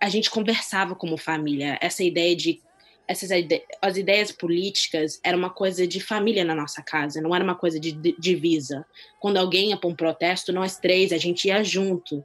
a 0.00 0.08
gente 0.08 0.30
conversava 0.30 0.94
como 0.94 1.16
família. 1.16 1.78
Essa 1.80 2.02
ideia 2.02 2.34
de 2.36 2.60
essas 3.06 3.30
ide 3.30 3.62
as 3.80 3.96
ideias 3.96 4.30
políticas 4.30 5.18
era 5.24 5.36
uma 5.36 5.48
coisa 5.48 5.86
de 5.86 5.98
família 5.98 6.44
na 6.44 6.54
nossa 6.54 6.82
casa, 6.82 7.22
não 7.22 7.34
era 7.34 7.42
uma 7.42 7.54
coisa 7.54 7.80
de, 7.80 7.92
de 7.92 8.14
divisa. 8.18 8.84
Quando 9.18 9.38
alguém 9.38 9.70
ia 9.70 9.78
para 9.78 9.88
um 9.88 9.96
protesto, 9.96 10.52
nós 10.52 10.78
três 10.78 11.10
a 11.10 11.16
gente 11.16 11.48
ia 11.48 11.64
junto. 11.64 12.22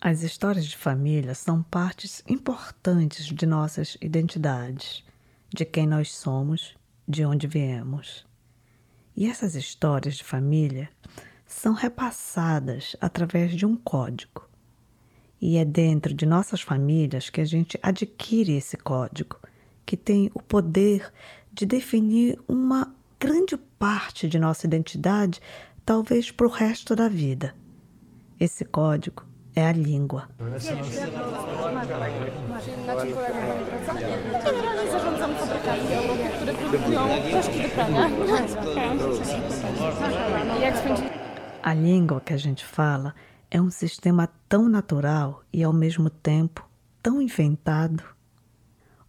As 0.00 0.22
histórias 0.22 0.66
de 0.66 0.76
família 0.76 1.34
são 1.34 1.62
partes 1.62 2.22
importantes 2.28 3.26
de 3.26 3.46
nossas 3.46 3.96
identidades. 4.00 5.04
de 5.54 5.66
quem 5.66 5.86
nós 5.86 6.10
somos, 6.12 6.74
de 7.06 7.26
onde 7.26 7.46
viemos. 7.46 8.26
E 9.14 9.26
essas 9.26 9.54
histórias 9.54 10.16
de 10.16 10.24
família 10.24 10.88
são 11.46 11.74
repassadas 11.74 12.96
através 13.00 13.54
de 13.54 13.66
um 13.66 13.76
código. 13.76 14.48
E 15.42 15.56
é 15.56 15.64
dentro 15.64 16.14
de 16.14 16.24
nossas 16.24 16.60
famílias 16.60 17.28
que 17.28 17.40
a 17.40 17.44
gente 17.44 17.76
adquire 17.82 18.52
esse 18.52 18.76
código, 18.76 19.40
que 19.84 19.96
tem 19.96 20.30
o 20.32 20.40
poder 20.40 21.12
de 21.52 21.66
definir 21.66 22.38
uma 22.46 22.94
grande 23.18 23.56
parte 23.56 24.28
de 24.28 24.38
nossa 24.38 24.68
identidade, 24.68 25.40
talvez 25.84 26.30
para 26.30 26.46
o 26.46 26.48
resto 26.48 26.94
da 26.94 27.08
vida. 27.08 27.56
Esse 28.38 28.64
código 28.64 29.24
é 29.52 29.66
a 29.66 29.72
língua. 29.72 30.28
A 41.64 41.74
língua 41.74 42.20
que 42.20 42.32
a 42.32 42.36
gente 42.36 42.64
fala 42.64 43.12
é 43.54 43.60
um 43.60 43.70
sistema 43.70 44.26
tão 44.48 44.66
natural 44.66 45.44
e 45.52 45.62
ao 45.62 45.74
mesmo 45.74 46.08
tempo 46.08 46.66
tão 47.02 47.20
inventado. 47.20 48.02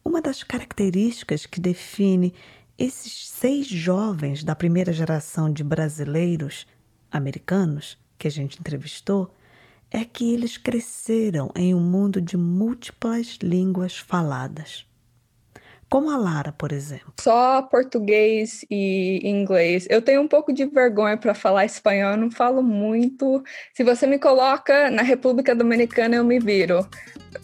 Uma 0.03 0.21
das 0.21 0.43
características 0.43 1.45
que 1.45 1.61
define 1.61 2.33
esses 2.77 3.29
seis 3.29 3.65
jovens 3.65 4.43
da 4.43 4.53
primeira 4.53 4.91
geração 4.91 5.49
de 5.49 5.63
brasileiros 5.63 6.67
americanos 7.09 7.97
que 8.17 8.27
a 8.27 8.31
gente 8.31 8.59
entrevistou 8.59 9.33
é 9.89 10.03
que 10.03 10.33
eles 10.33 10.57
cresceram 10.57 11.49
em 11.55 11.73
um 11.73 11.79
mundo 11.79 12.19
de 12.19 12.35
múltiplas 12.35 13.37
línguas 13.41 13.97
faladas. 13.97 14.85
Como 15.93 16.09
a 16.09 16.17
Lara, 16.17 16.51
por 16.51 16.71
exemplo. 16.71 17.13
Só 17.21 17.61
português 17.61 18.65
e 18.67 19.21
inglês. 19.23 19.85
Eu 19.91 20.01
tenho 20.01 20.21
um 20.21 20.27
pouco 20.27 20.51
de 20.51 20.65
vergonha 20.65 21.15
para 21.15 21.35
falar 21.35 21.65
espanhol, 21.65 22.13
eu 22.13 22.17
não 22.17 22.31
falo 22.31 22.63
muito. 22.63 23.43
Se 23.75 23.83
você 23.83 24.07
me 24.07 24.17
coloca 24.17 24.89
na 24.89 25.03
República 25.03 25.53
Dominicana, 25.53 26.15
eu 26.15 26.23
me 26.23 26.39
viro. 26.39 26.83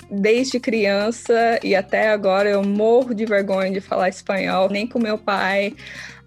Desde 0.10 0.60
criança 0.60 1.60
e 1.64 1.76
até 1.76 2.10
agora 2.10 2.50
eu 2.50 2.64
morro 2.64 3.14
de 3.14 3.24
vergonha 3.24 3.72
de 3.72 3.82
falar 3.82 4.10
espanhol, 4.10 4.68
nem 4.68 4.88
com 4.88 4.98
meu 4.98 5.20
pai. 5.20 5.76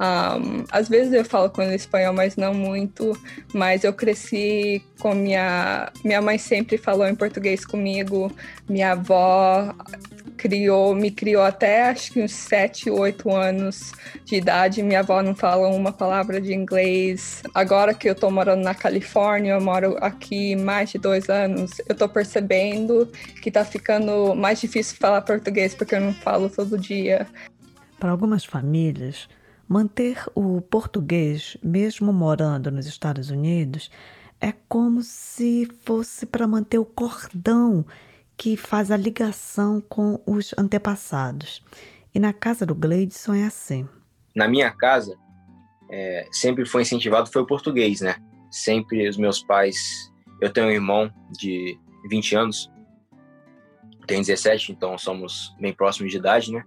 Um, 0.01 0.65
às 0.71 0.89
vezes 0.89 1.13
eu 1.13 1.25
falo 1.25 1.51
com 1.51 1.61
ele 1.61 1.75
espanhol, 1.75 2.13
mas 2.13 2.37
não 2.37 2.55
muito. 2.55 3.21
Mas 3.53 3.83
eu 3.83 3.93
cresci 3.93 4.81
com 5.01 5.13
minha. 5.13 5.91
Minha 6.05 6.23
mãe 6.23 6.39
sempre 6.39 6.79
falou 6.79 7.09
em 7.09 7.17
português 7.17 7.65
comigo, 7.65 8.31
minha 8.69 8.93
avó 8.93 9.75
criou, 10.43 10.93
me 10.93 11.09
criou 11.09 11.45
até 11.45 11.89
acho 11.89 12.13
que 12.13 12.21
uns 12.21 12.33
7, 12.33 12.91
8 12.91 13.31
anos 13.31 13.93
de 14.25 14.35
idade. 14.35 14.83
Minha 14.83 14.99
avó 14.99 15.23
não 15.23 15.37
fala 15.37 15.69
uma 15.69 15.93
palavra 15.93 16.41
de 16.41 16.53
inglês. 16.53 17.45
Agora 17.55 17.95
que 17.95 18.11
eu 18.11 18.15
tô 18.15 18.29
morando 18.29 18.61
na 18.61 18.75
Califórnia, 18.75 19.53
eu 19.53 19.61
moro 19.61 19.97
aqui 20.01 20.57
mais 20.57 20.91
de 20.91 20.99
dois 20.99 21.31
anos, 21.31 21.81
eu 21.89 21.95
tô 21.95 22.09
percebendo 22.09 23.09
que 23.41 23.53
tá 23.53 23.65
ficando 23.65 24.35
mais 24.35 24.61
difícil 24.61 24.97
falar 24.99 25.23
português 25.23 25.77
porque 25.77 25.95
eu 25.95 26.01
não 26.01 26.13
falo 26.13 26.51
todo 26.51 26.77
dia. 26.77 27.25
Para 28.01 28.11
algumas 28.11 28.45
famílias, 28.45 29.29
manter 29.69 30.25
o 30.35 30.61
português, 30.61 31.57
mesmo 31.63 32.13
morando 32.13 32.69
nos 32.69 32.87
Estados 32.87 33.31
Unidos, 33.31 33.93
é 34.41 34.53
como 34.69 35.03
se 35.03 35.71
fosse 35.85 36.27
para 36.27 36.49
manter 36.49 36.79
o 36.79 36.85
cordão 36.85 37.87
que 38.37 38.57
faz 38.57 38.91
a 38.91 38.97
ligação 38.97 39.81
com 39.81 40.21
os 40.27 40.55
antepassados. 40.59 41.63
E 42.15 42.19
na 42.19 42.33
casa 42.33 42.67
do 42.67 42.75
Gleidson 42.75 43.35
é 43.35 43.45
assim. 43.45 43.89
Na 44.35 44.49
minha 44.49 44.71
casa, 44.71 45.17
é, 45.91 46.27
sempre 46.33 46.65
foi 46.67 46.83
incentivado 46.83 47.31
foi 47.31 47.43
o 47.43 47.47
português, 47.47 48.01
né? 48.01 48.17
Sempre 48.51 49.09
os 49.09 49.17
meus 49.17 49.43
pais... 49.43 50.11
Eu 50.41 50.53
tenho 50.53 50.67
um 50.67 50.71
irmão 50.71 51.11
de 51.39 51.79
20 52.09 52.35
anos, 52.35 52.71
tem 54.07 54.21
17, 54.21 54.73
então 54.73 54.99
somos 54.99 55.55
bem 55.61 55.73
próximos 55.73 56.11
de 56.11 56.19
idade, 56.19 56.53
né? 56.53 56.65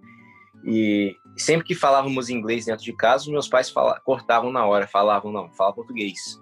E 0.65 1.13
sempre 1.38 1.67
que 1.67 1.75
falávamos 1.75 2.30
inglês 2.30 2.65
dentro 2.65 2.84
de 2.84 2.93
casa, 2.93 3.30
meus 3.30 3.47
pais 3.47 3.69
fala, 3.69 3.99
cortavam 3.99 4.51
na 4.51 4.65
hora, 4.65 4.88
falavam, 4.88 5.32
não, 5.32 5.51
fala 5.51 5.73
português, 5.73 6.41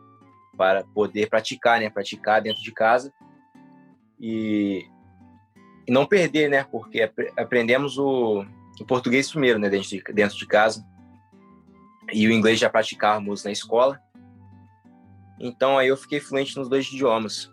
para 0.55 0.83
poder 0.93 1.29
praticar, 1.29 1.79
né? 1.79 1.89
Praticar 1.89 2.41
dentro 2.41 2.61
de 2.61 2.71
casa. 2.71 3.11
E 4.19 4.85
e 5.87 5.91
não 5.91 6.05
perder, 6.05 6.49
né? 6.49 6.63
Porque 6.63 7.09
aprendemos 7.37 7.97
o, 7.97 8.45
o 8.79 8.85
português 8.85 9.29
primeiro, 9.29 9.59
né? 9.59 9.69
Dentro 9.69 9.89
de, 9.89 10.03
dentro 10.13 10.37
de 10.37 10.47
casa. 10.47 10.85
E 12.11 12.27
o 12.27 12.31
inglês 12.31 12.59
já 12.59 12.69
praticávamos 12.69 13.43
na 13.43 13.51
escola. 13.51 13.99
Então 15.39 15.77
aí 15.77 15.87
eu 15.87 15.97
fiquei 15.97 16.19
fluente 16.19 16.55
nos 16.57 16.69
dois 16.69 16.87
idiomas. 16.87 17.51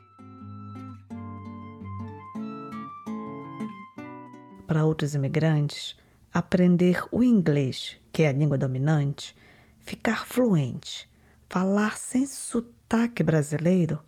Para 4.66 4.84
outros 4.84 5.14
imigrantes, 5.16 5.96
aprender 6.32 7.02
o 7.10 7.24
inglês, 7.24 7.96
que 8.12 8.22
é 8.22 8.28
a 8.28 8.32
língua 8.32 8.56
dominante, 8.56 9.34
ficar 9.80 10.24
fluente, 10.24 11.10
falar 11.48 11.98
sem 11.98 12.24
sotaque 12.24 13.24
brasileiro, 13.24 13.98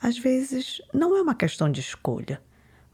às 0.00 0.16
vezes 0.16 0.80
não 0.94 1.16
é 1.16 1.22
uma 1.22 1.34
questão 1.34 1.72
de 1.72 1.80
escolha 1.80 2.40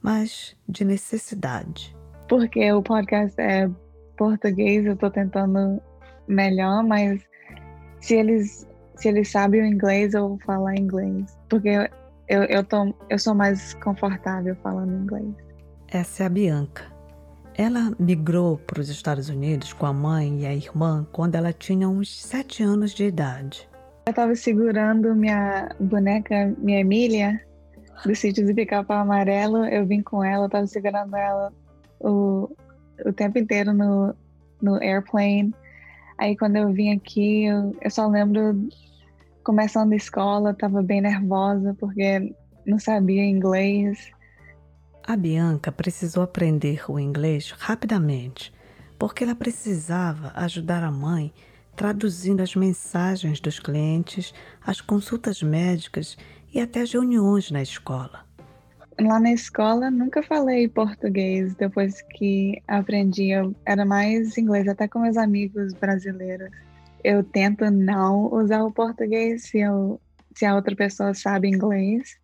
mas 0.05 0.55
de 0.69 0.85
necessidade. 0.85 1.97
Porque 2.29 2.71
o 2.71 2.83
podcast 2.83 3.41
é 3.41 3.71
português, 4.19 4.85
eu 4.85 4.93
estou 4.93 5.11
tentando 5.11 5.81
melhor, 6.29 6.85
mas 6.85 7.23
se 8.01 8.15
eles 8.15 8.69
se 8.97 9.09
eles 9.09 9.31
sabem 9.31 9.63
o 9.63 9.67
inglês, 9.67 10.15
eu 10.15 10.29
vou 10.29 10.39
falar 10.41 10.77
inglês. 10.77 11.37
Porque 11.49 11.69
eu, 12.29 12.43
eu, 12.45 12.63
tô, 12.63 12.95
eu 13.11 13.19
sou 13.19 13.35
mais 13.35 13.75
confortável 13.75 14.55
falando 14.63 14.93
inglês. 15.03 15.35
Essa 15.89 16.23
é 16.23 16.27
a 16.27 16.29
Bianca. 16.29 16.85
Ela 17.57 17.93
migrou 17.99 18.59
para 18.59 18.81
os 18.81 18.89
Estados 18.89 19.29
Unidos 19.29 19.73
com 19.73 19.87
a 19.87 19.93
mãe 19.93 20.43
e 20.43 20.47
a 20.47 20.55
irmã 20.55 21.07
quando 21.13 21.35
ela 21.35 21.53
tinha 21.53 21.89
uns 21.89 22.23
sete 22.23 22.63
anos 22.63 22.93
de 22.93 23.05
idade. 23.05 23.69
Eu 24.07 24.11
estava 24.11 24.35
segurando 24.37 25.15
minha 25.15 25.75
boneca, 25.81 26.55
minha 26.59 26.81
Emília, 26.81 27.41
do 28.05 28.15
sítio 28.15 28.45
de 28.45 28.55
pica-pau 28.55 28.99
amarelo, 28.99 29.65
eu 29.67 29.87
vim 29.87 30.03
com 30.03 30.23
ela, 30.23 30.49
tava 30.49 30.67
segurando 30.67 31.15
ela 31.17 31.53
o, 32.01 32.51
o 33.05 33.13
tempo 33.13 33.39
inteiro 33.39 33.73
no, 33.73 34.15
no 34.61 34.75
airplane. 34.83 35.55
Aí 36.19 36.37
quando 36.37 36.57
eu 36.57 36.73
vim 36.73 36.93
aqui, 36.93 37.45
eu, 37.45 37.77
eu 37.81 37.91
só 37.91 38.07
lembro 38.07 38.69
começando 39.43 39.93
a 39.93 39.97
escola, 39.97 40.55
tava 40.55 40.83
bem 40.83 41.01
nervosa 41.01 41.77
porque 41.79 42.35
não 42.67 42.79
sabia 42.79 43.25
inglês. 43.25 44.11
A 45.07 45.17
Bianca 45.17 45.71
precisou 45.71 46.23
aprender 46.23 46.91
o 46.91 46.99
inglês 46.99 47.51
rapidamente, 47.59 48.53
porque 48.99 49.23
ela 49.23 49.35
precisava 49.35 50.33
ajudar 50.35 50.83
a 50.83 50.91
mãe 50.91 51.33
traduzindo 51.77 52.41
as 52.41 52.55
mensagens 52.55 53.41
dos 53.41 53.59
clientes, 53.59 54.33
as 54.65 54.81
consultas 54.81 55.43
médicas 55.43 56.17
e 56.55 56.61
até 56.61 56.83
as 56.83 56.93
reuniões 56.93 57.51
na 57.51 57.61
escola. 57.61 58.25
Lá 59.01 59.19
na 59.19 59.33
escola 59.33 59.91
nunca 59.91 60.23
falei 60.23 60.69
português 60.69 61.55
depois 61.57 62.01
que 62.01 62.63
aprendi, 62.69 63.31
eu 63.31 63.55
era 63.67 63.85
mais 63.85 64.39
inglês, 64.39 64.69
até 64.69 64.87
com 64.87 65.01
meus 65.01 65.17
amigos 65.17 65.75
brasileiros. 65.75 66.49
Eu 67.03 67.25
tento 67.25 67.69
não 67.71 68.33
usar 68.33 68.63
o 68.63 68.71
português 68.71 69.43
se, 69.49 69.59
eu, 69.59 70.01
se 70.33 70.47
a 70.47 70.55
outra 70.55 70.77
pessoa 70.77 71.13
sabe 71.13 71.49
inglês. 71.49 72.17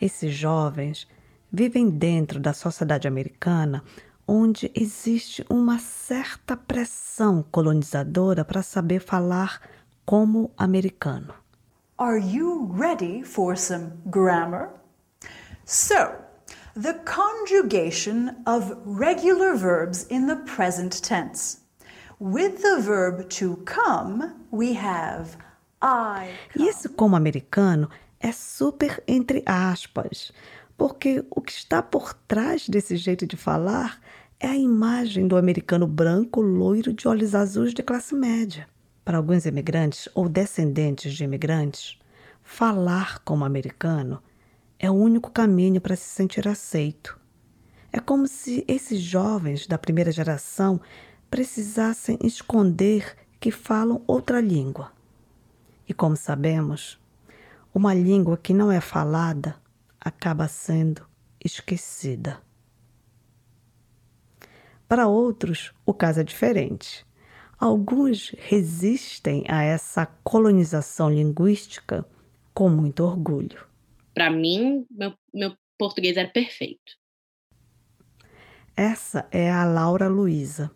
Esses 0.00 0.32
jovens 0.32 1.06
vivem 1.52 1.90
dentro 1.90 2.40
da 2.40 2.54
sociedade 2.54 3.06
americana 3.06 3.84
onde 4.26 4.72
existe 4.74 5.44
uma 5.50 5.78
certa 5.78 6.56
pressão 6.56 7.44
colonizadora 7.50 8.44
para 8.44 8.62
saber 8.62 9.00
falar 9.00 9.60
como 10.04 10.50
americano. 10.56 11.43
Are 11.96 12.18
you 12.18 12.66
ready 12.72 13.22
for 13.22 13.54
some 13.54 13.92
grammar? 14.10 14.68
So, 15.64 16.16
the 16.74 16.94
conjugation 17.04 18.42
of 18.48 18.76
regular 18.84 19.54
verbs 19.54 20.04
in 20.08 20.26
the 20.26 20.42
present 20.44 21.00
tense. 21.04 21.60
With 22.18 22.62
the 22.62 22.80
verb 22.80 23.28
to 23.38 23.58
come, 23.64 24.34
we 24.50 24.74
have 24.74 25.36
I. 25.80 26.30
Come. 26.52 26.68
Esse 26.68 26.88
como 26.88 27.14
americano 27.14 27.88
é 28.20 28.32
super 28.32 29.00
entre 29.06 29.44
aspas, 29.46 30.32
porque 30.76 31.24
o 31.30 31.40
que 31.40 31.52
está 31.52 31.80
por 31.80 32.12
trás 32.26 32.68
desse 32.68 32.96
jeito 32.96 33.24
de 33.24 33.36
falar 33.36 34.00
é 34.40 34.48
a 34.48 34.56
imagem 34.56 35.28
do 35.28 35.36
americano 35.36 35.86
branco, 35.86 36.40
loiro, 36.40 36.92
de 36.92 37.06
olhos 37.06 37.36
azuis 37.36 37.72
de 37.72 37.84
classe 37.84 38.16
média. 38.16 38.66
Para 39.04 39.18
alguns 39.18 39.44
imigrantes 39.44 40.08
ou 40.14 40.28
descendentes 40.28 41.14
de 41.14 41.24
imigrantes, 41.24 41.98
falar 42.42 43.18
como 43.20 43.44
americano 43.44 44.22
é 44.78 44.90
o 44.90 44.94
único 44.94 45.30
caminho 45.30 45.80
para 45.80 45.94
se 45.94 46.08
sentir 46.08 46.48
aceito. 46.48 47.18
É 47.92 48.00
como 48.00 48.26
se 48.26 48.64
esses 48.66 49.00
jovens 49.00 49.66
da 49.66 49.76
primeira 49.78 50.10
geração 50.10 50.80
precisassem 51.30 52.18
esconder 52.22 53.16
que 53.38 53.50
falam 53.50 54.02
outra 54.06 54.40
língua. 54.40 54.90
E 55.86 55.92
como 55.92 56.16
sabemos, 56.16 56.98
uma 57.74 57.92
língua 57.92 58.38
que 58.38 58.54
não 58.54 58.72
é 58.72 58.80
falada 58.80 59.56
acaba 60.00 60.48
sendo 60.48 61.06
esquecida. 61.44 62.40
Para 64.88 65.06
outros, 65.06 65.74
o 65.84 65.92
caso 65.92 66.20
é 66.20 66.24
diferente. 66.24 67.06
Alguns 67.64 68.28
resistem 68.36 69.42
a 69.48 69.62
essa 69.62 70.04
colonização 70.22 71.08
linguística 71.08 72.06
com 72.52 72.68
muito 72.68 73.02
orgulho. 73.02 73.66
Para 74.12 74.30
mim, 74.30 74.84
meu, 74.90 75.14
meu 75.32 75.56
português 75.78 76.18
era 76.18 76.28
perfeito. 76.28 76.92
Essa 78.76 79.26
é 79.30 79.50
a 79.50 79.64
Laura 79.64 80.08
Luiza. 80.08 80.70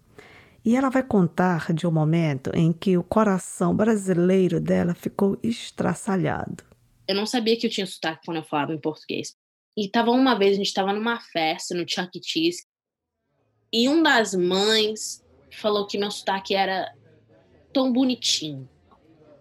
E 0.65 0.75
ela 0.75 0.89
vai 0.89 1.03
contar 1.03 1.75
de 1.75 1.87
um 1.87 1.91
momento 1.91 2.51
em 2.55 2.73
que 2.73 2.97
o 2.97 3.05
coração 3.05 3.77
brasileiro 3.77 4.59
dela 4.59 4.95
ficou 4.95 5.39
estraçalhado. 5.43 6.65
Eu 7.07 7.15
não 7.15 7.27
sabia 7.27 7.59
que 7.59 7.67
eu 7.67 7.71
tinha 7.71 7.87
sotaque 7.87 8.25
quando 8.25 8.39
eu 8.39 8.45
falava 8.45 8.73
em 8.73 8.81
português. 8.81 9.37
E 9.77 9.91
tava 9.91 10.11
uma 10.11 10.39
vez, 10.39 10.53
a 10.53 10.57
gente 10.57 10.69
estava 10.69 10.95
numa 10.95 11.21
festa 11.21 11.75
no 11.75 11.85
Chuck 11.87 12.19
E. 12.19 12.23
Cheese, 12.25 12.65
e 13.71 13.91
um 13.91 14.03
das 14.03 14.35
mães 14.35 15.23
falou 15.51 15.87
que 15.87 15.99
meu 15.99 16.11
sotaque 16.11 16.55
era 16.55 16.93
tão 17.73 17.93
bonitinho. 17.93 18.69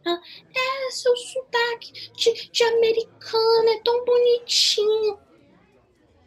Ela, 0.05 0.21
é, 0.55 0.91
seu 0.91 1.15
sotaque 1.17 2.11
de, 2.15 2.49
de 2.49 2.63
americano 2.63 3.69
é 3.69 3.81
tão 3.83 4.05
bonitinho. 4.05 5.19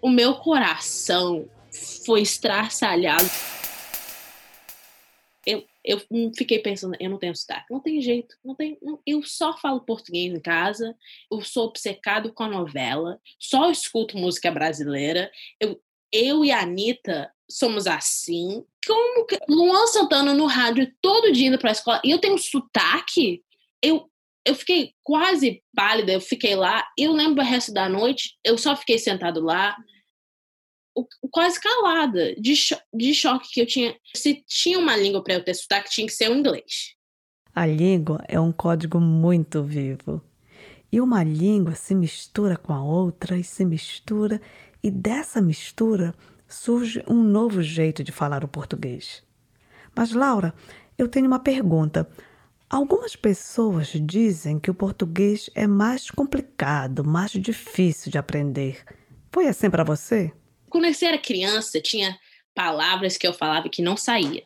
O 0.03 0.11
meu 0.11 0.35
coração 0.35 1.49
foi 2.05 2.23
estraçalhado. 2.23 3.29
Eu, 5.47 5.65
eu 5.83 6.01
fiquei 6.37 6.59
pensando, 6.59 6.95
eu 7.01 7.09
não 7.09 7.19
tenho 7.19 7.35
sotaque, 7.35 7.73
não 7.73 7.81
tem 7.81 8.01
jeito, 8.03 8.37
não 8.45 8.55
tem, 8.55 8.77
não, 8.83 9.01
eu 9.07 9.23
só 9.23 9.57
falo 9.57 9.81
português 9.81 10.33
em 10.33 10.41
casa, 10.41 10.95
eu 11.33 11.41
sou 11.41 11.69
obcecado 11.69 12.33
com 12.33 12.43
a 12.43 12.49
novela, 12.49 13.19
só 13.39 13.71
escuto 13.71 14.19
música 14.19 14.51
brasileira, 14.51 15.31
eu, 15.59 15.83
eu 16.13 16.45
e 16.45 16.53
a 16.53 16.61
Anitta 16.61 17.33
somos 17.51 17.87
assim. 17.87 18.65
Como 18.87 19.27
que... 19.27 19.39
Luan 19.49 19.87
Santana 19.89 20.33
no 20.33 20.47
rádio 20.47 20.91
todo 21.03 21.33
dia 21.33 21.49
indo 21.49 21.59
pra 21.59 21.73
escola, 21.73 22.01
e 22.05 22.11
eu 22.11 22.19
tenho 22.19 22.39
sotaque? 22.39 23.43
Eu, 23.83 24.09
eu 24.47 24.55
fiquei 24.55 24.93
quase 25.03 25.63
pálida, 25.75 26.13
eu 26.13 26.21
fiquei 26.21 26.55
lá, 26.55 26.87
eu 26.97 27.13
lembro 27.13 27.43
o 27.43 27.47
resto 27.47 27.73
da 27.73 27.89
noite, 27.89 28.39
eu 28.45 28.57
só 28.57 28.77
fiquei 28.77 28.99
sentado 28.99 29.41
lá, 29.43 29.77
quase 31.31 31.61
calada, 31.61 32.35
de, 32.37 32.57
cho 32.57 32.77
de 32.93 33.15
choque 33.15 33.49
que 33.53 33.61
eu 33.61 33.67
tinha. 33.67 33.97
Se 34.15 34.43
tinha 34.47 34.79
uma 34.79 34.97
língua 34.97 35.23
para 35.23 35.35
eu 35.35 35.45
ter 35.45 35.55
sotaque, 35.55 35.91
tinha 35.91 36.07
que 36.07 36.13
ser 36.13 36.31
o 36.31 36.35
inglês. 36.35 36.95
A 37.55 37.67
língua 37.67 38.25
é 38.29 38.39
um 38.39 38.53
código 38.53 39.01
muito 39.01 39.63
vivo. 39.63 40.23
E 40.93 41.01
uma 41.01 41.23
língua 41.23 41.75
se 41.75 41.95
mistura 41.95 42.57
com 42.57 42.73
a 42.73 42.83
outra 42.83 43.39
e 43.39 43.45
se 43.45 43.65
mistura, 43.65 44.41
e 44.83 44.91
dessa 44.91 45.41
mistura 45.41 46.15
surge 46.51 47.03
um 47.09 47.23
novo 47.23 47.63
jeito 47.63 48.05
de 48.05 48.13
falar 48.13 48.45
o 48.45 48.49
português. 48.49 49.23
Mas, 49.95 50.13
Laura, 50.13 50.55
eu 50.99 51.09
tenho 51.09 51.27
uma 51.27 51.39
pergunta. 51.39 52.09
Algumas 52.69 53.17
pessoas 53.17 53.89
dizem 53.95 54.59
que 54.59 54.71
o 54.71 54.75
português 54.75 55.51
é 55.55 55.67
mais 55.67 56.11
complicado, 56.11 57.05
mais 57.05 57.33
difícil 57.33 58.13
de 58.13 58.19
aprender. 58.19 58.85
Foi 59.33 59.49
assim 59.49 59.71
para 59.71 59.85
você? 59.85 60.33
Quando 60.69 60.85
eu 60.85 60.95
era 61.03 61.19
criança, 61.19 61.81
tinha 61.81 62.19
palavras 62.55 63.17
que 63.17 63.27
eu 63.27 63.33
falava 63.33 63.69
que 63.69 63.83
não 63.83 63.97
saía. 63.97 64.45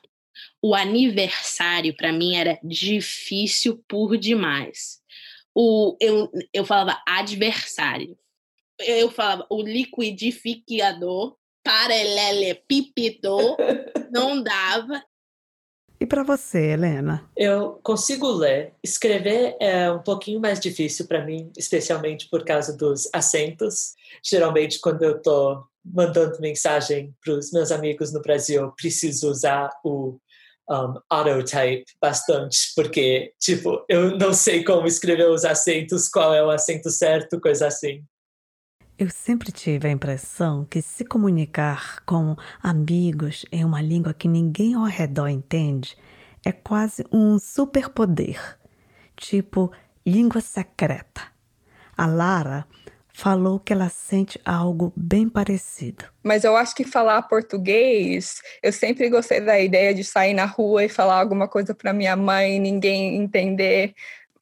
O 0.63 0.75
aniversário 0.75 1.95
para 1.97 2.13
mim 2.13 2.35
era 2.35 2.59
difícil 2.63 3.85
por 3.87 4.17
demais. 4.17 5.01
O, 5.55 5.97
eu, 6.01 6.31
eu 6.53 6.65
falava 6.65 7.01
adversário. 7.07 8.17
Eu 8.79 9.11
falava 9.11 9.47
o 9.51 9.63
liquidificador, 9.63 11.37
paralelepípedo, 11.65 13.57
não 14.13 14.43
dava. 14.43 15.03
E 16.01 16.07
para 16.07 16.23
você, 16.23 16.73
Helena? 16.73 17.31
Eu 17.37 17.81
consigo 17.83 18.31
ler. 18.31 18.75
Escrever 18.83 19.57
é 19.59 19.91
um 19.91 20.01
pouquinho 20.01 20.41
mais 20.41 20.61
difícil 20.61 21.07
para 21.07 21.25
mim, 21.25 21.51
especialmente 21.57 22.29
por 22.29 22.45
causa 22.45 22.77
dos 22.77 23.09
acentos. 23.13 23.95
Geralmente, 24.23 24.79
quando 24.81 25.03
eu 25.03 25.17
estou 25.17 25.65
mandando 25.85 26.41
mensagem 26.41 27.15
para 27.25 27.35
os 27.35 27.51
meus 27.53 27.71
amigos 27.73 28.13
no 28.13 28.21
Brasil, 28.21 28.63
eu 28.63 28.73
preciso 28.73 29.31
usar 29.31 29.71
o 29.85 30.19
um, 30.71 30.95
autotype 31.09 31.85
bastante, 32.01 32.73
porque, 32.75 33.33
tipo, 33.39 33.85
eu 33.89 34.17
não 34.17 34.33
sei 34.33 34.65
como 34.65 34.87
escrever 34.87 35.29
os 35.29 35.45
acentos, 35.45 36.09
qual 36.09 36.35
é 36.35 36.43
o 36.43 36.51
acento 36.51 36.91
certo, 36.91 37.41
coisa 37.41 37.67
assim. 37.67 38.03
Eu 38.97 39.11
sempre 39.11 39.51
tive 39.51 39.89
a 39.89 39.91
impressão 39.91 40.65
que 40.65 40.81
se 40.81 41.05
comunicar 41.05 42.01
com 42.07 42.37
amigos 42.63 43.45
em 43.51 43.65
uma 43.65 43.83
língua 43.83 44.15
que 44.15 44.29
ninguém 44.29 44.75
ao 44.75 44.85
redor 44.85 45.27
entende 45.27 45.97
é 46.45 46.53
quase 46.53 47.05
um 47.11 47.37
superpoder, 47.37 48.57
tipo 49.17 49.73
língua 50.07 50.41
secreta. 50.41 51.23
A 51.97 52.07
Lara 52.07 52.65
falou 53.13 53.59
que 53.59 53.73
ela 53.73 53.89
sente 53.89 54.41
algo 54.45 54.93
bem 54.95 55.29
parecido. 55.29 56.05
Mas 56.23 56.45
eu 56.45 56.57
acho 56.57 56.73
que 56.77 56.85
falar 56.85 57.23
português, 57.23 58.41
eu 58.63 58.73
sempre 58.73 59.09
gostei 59.09 59.41
da 59.41 59.59
ideia 59.59 59.93
de 59.93 60.05
sair 60.05 60.35
na 60.35 60.45
rua 60.45 60.85
e 60.85 60.89
falar 60.89 61.19
alguma 61.19 61.49
coisa 61.49 61.75
para 61.75 61.93
minha 61.93 62.15
mãe, 62.15 62.61
ninguém 62.61 63.17
entender, 63.17 63.93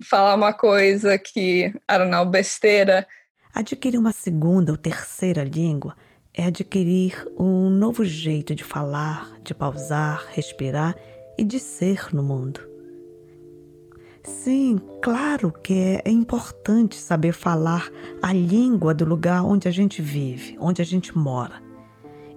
falar 0.04 0.34
uma 0.34 0.52
coisa 0.52 1.16
que, 1.16 1.72
I 1.90 1.98
don't 1.98 2.10
know, 2.10 2.26
besteira. 2.26 3.06
Adquirir 3.54 3.98
uma 3.98 4.12
segunda 4.12 4.72
ou 4.72 4.78
terceira 4.78 5.44
língua 5.44 5.94
é 6.32 6.46
adquirir 6.46 7.30
um 7.38 7.68
novo 7.68 8.02
jeito 8.02 8.54
de 8.54 8.64
falar, 8.64 9.38
de 9.44 9.52
pausar, 9.54 10.24
respirar 10.30 10.96
e 11.36 11.44
de 11.44 11.60
ser 11.60 12.14
no 12.14 12.22
mundo. 12.22 12.60
Sim, 14.24 14.80
claro 15.02 15.52
que 15.52 16.00
é 16.02 16.10
importante 16.10 16.96
saber 16.96 17.32
falar 17.34 17.90
a 18.22 18.32
língua 18.32 18.94
do 18.94 19.04
lugar 19.04 19.44
onde 19.44 19.68
a 19.68 19.70
gente 19.70 20.00
vive, 20.00 20.56
onde 20.58 20.80
a 20.80 20.84
gente 20.84 21.16
mora, 21.16 21.62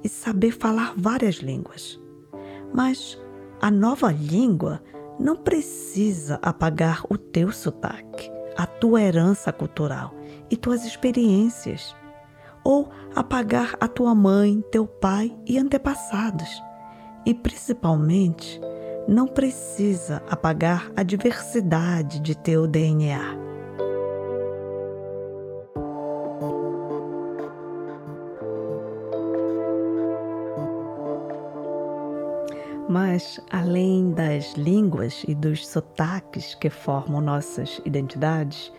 e 0.04 0.10
saber 0.10 0.52
falar 0.52 0.96
várias 0.98 1.36
línguas. 1.36 1.98
Mas 2.74 3.18
a 3.62 3.72
nova 3.72 4.12
língua 4.12 4.84
não 5.18 5.38
precisa 5.38 6.40
apagar 6.42 7.06
o 7.10 7.18
teu 7.18 7.54
sotaque, 7.54 8.30
a 8.58 8.68
tua 8.68 9.02
herança 9.02 9.54
cultural 9.54 10.14
e 10.50 10.58
tuas 10.58 10.86
experiências, 10.86 11.96
ou 12.64 12.90
apagar 13.16 13.76
a 13.80 13.88
tua 13.88 14.16
mãe, 14.16 14.64
teu 14.72 14.88
pai 14.88 15.36
e 15.46 15.58
antepassados, 15.58 16.62
e 17.26 17.34
principalmente 17.34 18.60
não 19.08 19.28
precisa 19.28 20.22
apagar 20.30 20.92
a 20.96 21.04
diversidade 21.04 22.20
de 22.20 22.36
teu 22.36 22.68
DNA. 22.68 23.46
Mas, 32.88 33.40
além 33.52 34.12
das 34.12 34.54
línguas 34.54 35.26
e 35.28 35.36
dos 35.36 35.68
sotaques 35.68 36.56
que 36.56 36.70
formam 36.70 37.20
nossas 37.20 37.82
identidades, 37.84 38.72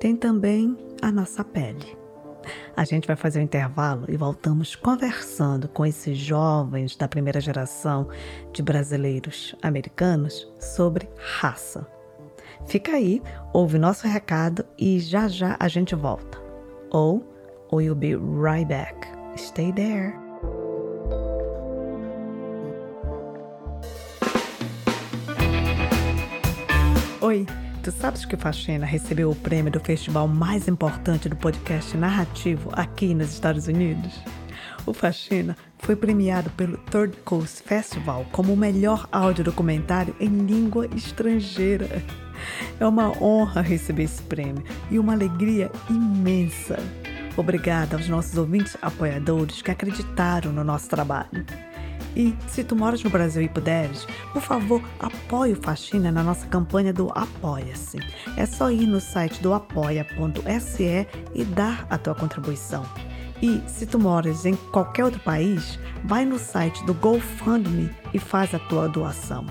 tem 0.00 0.16
também 0.16 0.76
a 1.02 1.10
nossa 1.10 1.44
pele. 1.44 1.98
A 2.76 2.84
gente 2.84 3.06
vai 3.06 3.16
fazer 3.16 3.40
um 3.40 3.42
intervalo 3.42 4.06
e 4.08 4.16
voltamos 4.16 4.74
conversando 4.74 5.68
com 5.68 5.84
esses 5.84 6.16
jovens 6.16 6.96
da 6.96 7.06
primeira 7.06 7.40
geração 7.40 8.08
de 8.52 8.62
brasileiros 8.62 9.54
americanos 9.62 10.50
sobre 10.58 11.08
raça. 11.16 11.86
Fica 12.66 12.92
aí, 12.92 13.22
ouve 13.52 13.78
nosso 13.78 14.06
recado 14.06 14.64
e 14.78 14.98
já 15.00 15.28
já 15.28 15.56
a 15.58 15.68
gente 15.68 15.94
volta. 15.94 16.38
Ou 16.90 17.24
we'll 17.72 17.94
be 17.94 18.14
right 18.16 18.66
back. 18.66 19.06
Stay 19.36 19.72
there. 19.72 20.14
Oi. 27.20 27.46
Tu 27.82 27.90
sabes 27.90 28.26
que 28.26 28.34
o 28.34 28.38
Faxina 28.38 28.84
recebeu 28.84 29.30
o 29.30 29.34
prêmio 29.34 29.72
do 29.72 29.80
festival 29.80 30.28
mais 30.28 30.68
importante 30.68 31.30
do 31.30 31.36
podcast 31.36 31.96
narrativo 31.96 32.68
aqui 32.74 33.14
nos 33.14 33.32
Estados 33.32 33.68
Unidos? 33.68 34.20
O 34.84 34.92
Faxina 34.92 35.56
foi 35.78 35.96
premiado 35.96 36.50
pelo 36.50 36.76
Third 36.76 37.16
Coast 37.24 37.62
Festival 37.62 38.26
como 38.32 38.52
o 38.52 38.56
melhor 38.56 39.08
áudio 39.10 39.44
documentário 39.44 40.14
em 40.20 40.28
língua 40.28 40.86
estrangeira. 40.94 41.88
É 42.78 42.86
uma 42.86 43.16
honra 43.22 43.62
receber 43.62 44.02
esse 44.02 44.22
prêmio 44.22 44.62
e 44.90 44.98
uma 44.98 45.14
alegria 45.14 45.70
imensa. 45.88 46.76
Obrigada 47.34 47.96
aos 47.96 48.08
nossos 48.08 48.36
ouvintes 48.36 48.76
apoiadores 48.82 49.62
que 49.62 49.70
acreditaram 49.70 50.52
no 50.52 50.64
nosso 50.64 50.86
trabalho. 50.86 51.46
E 52.16 52.34
se 52.48 52.64
tu 52.64 52.74
moras 52.74 53.02
no 53.02 53.10
Brasil 53.10 53.42
e 53.42 53.48
puderes, 53.48 54.06
por 54.32 54.42
favor, 54.42 54.82
apoie 54.98 55.52
o 55.52 55.62
Faxina 55.62 56.10
na 56.10 56.22
nossa 56.22 56.46
campanha 56.46 56.92
do 56.92 57.10
Apoia-se. 57.14 57.98
É 58.36 58.46
só 58.46 58.70
ir 58.70 58.86
no 58.86 59.00
site 59.00 59.40
do 59.42 59.54
apoia.se 59.54 61.06
e 61.34 61.44
dar 61.44 61.86
a 61.88 61.96
tua 61.96 62.14
contribuição. 62.14 62.84
E 63.42 63.62
se 63.66 63.86
tu 63.86 63.98
moras 63.98 64.44
em 64.44 64.54
qualquer 64.54 65.04
outro 65.04 65.20
país, 65.20 65.78
vai 66.04 66.24
no 66.24 66.38
site 66.38 66.84
do 66.84 66.92
GoFundMe 66.92 67.90
e 68.12 68.18
faz 68.18 68.54
a 68.54 68.58
tua 68.58 68.88
doação. 68.88 69.46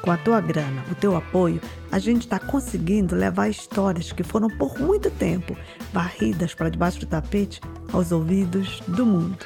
Com 0.00 0.10
a 0.10 0.16
tua 0.16 0.40
grana, 0.40 0.82
o 0.90 0.94
teu 0.94 1.14
apoio, 1.14 1.60
a 1.92 1.98
gente 1.98 2.22
está 2.22 2.38
conseguindo 2.38 3.14
levar 3.14 3.50
histórias 3.50 4.12
que 4.12 4.22
foram 4.22 4.48
por 4.48 4.78
muito 4.78 5.10
tempo 5.10 5.54
varridas 5.92 6.54
para 6.54 6.70
debaixo 6.70 7.00
do 7.00 7.06
tapete 7.06 7.60
aos 7.92 8.10
ouvidos 8.10 8.80
do 8.88 9.04
mundo. 9.04 9.44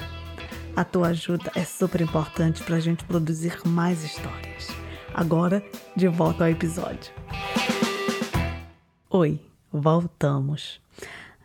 A 0.77 0.83
tua 0.83 1.09
ajuda 1.09 1.53
é 1.55 1.65
super 1.65 2.01
importante 2.01 2.61
para 2.65 2.75
a 2.75 2.81
gente 2.81 3.05
produzir 3.05 3.61
mais 3.65 4.03
histórias. 4.03 4.67
Agora, 5.15 5.63
de 5.95 6.09
volta 6.09 6.43
ao 6.43 6.51
episódio. 6.51 7.13
Oi, 9.09 9.41
voltamos. 9.73 10.81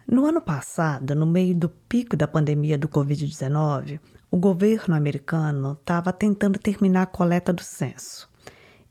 No 0.08 0.26
ano 0.26 0.42
passado, 0.42 1.13
no 1.13 1.28
meio 1.28 1.54
do 1.54 1.70
pico 1.70 2.18
da 2.18 2.28
pandemia 2.28 2.76
do 2.76 2.89
Covid-19, 2.89 4.00
o 4.32 4.38
governo 4.38 4.96
americano 4.96 5.78
estava 5.80 6.12
tentando 6.12 6.58
terminar 6.58 7.04
a 7.04 7.06
coleta 7.06 7.54
do 7.54 7.62
censo. 7.62 8.28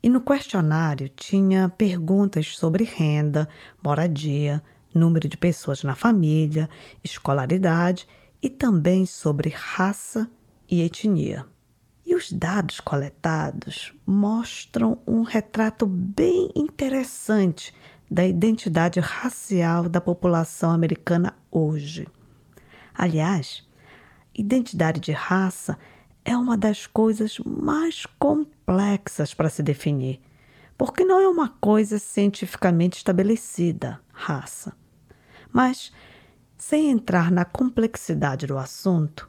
E 0.01 0.07
no 0.07 0.21
questionário 0.21 1.09
tinha 1.09 1.67
perguntas 1.67 2.55
sobre 2.55 2.85
renda, 2.85 3.49
moradia, 3.83 4.63
número 4.95 5.27
de 5.27 5.35
pessoas 5.35 5.83
na 5.83 5.95
família, 5.95 6.69
escolaridade 7.03 8.07
e 8.41 8.49
também 8.49 9.05
sobre 9.05 9.49
raça 9.49 10.29
e 10.69 10.81
etnia. 10.81 11.45
E 12.05 12.15
os 12.15 12.31
dados 12.31 12.79
coletados 12.79 13.93
mostram 14.05 14.99
um 15.05 15.21
retrato 15.21 15.85
bem 15.85 16.49
interessante 16.55 17.73
da 18.09 18.25
identidade 18.25 18.99
racial 18.99 19.87
da 19.87 20.01
população 20.01 20.71
americana 20.71 21.35
hoje. 21.51 22.07
Aliás, 22.93 23.67
identidade 24.33 24.99
de 24.99 25.11
raça 25.11 25.77
é 26.25 26.35
uma 26.35 26.57
das 26.57 26.87
coisas 26.87 27.37
mais 27.39 28.05
complexas 28.17 29.33
para 29.33 29.49
se 29.49 29.61
definir, 29.61 30.19
porque 30.77 31.03
não 31.03 31.19
é 31.19 31.27
uma 31.27 31.49
coisa 31.49 31.99
cientificamente 31.99 32.97
estabelecida, 32.97 34.01
raça. 34.11 34.73
Mas, 35.51 35.91
sem 36.59 36.91
entrar 36.91 37.31
na 37.31 37.43
complexidade 37.43 38.45
do 38.45 38.57
assunto, 38.57 39.27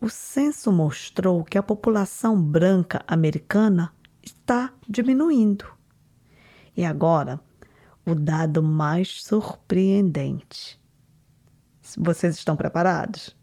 o 0.00 0.08
censo 0.08 0.72
mostrou 0.72 1.44
que 1.44 1.58
a 1.58 1.62
população 1.62 2.40
branca 2.40 3.04
americana 3.06 3.92
está 4.22 4.72
diminuindo. 4.88 5.66
E 6.74 6.84
agora, 6.84 7.38
o 8.06 8.14
dado 8.14 8.62
mais 8.62 9.22
surpreendente. 9.22 10.80
Vocês 11.98 12.36
estão 12.36 12.56
preparados? 12.56 13.36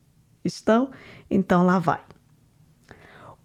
Estão? 0.43 0.89
Então 1.29 1.63
lá 1.63 1.77
vai 1.77 2.01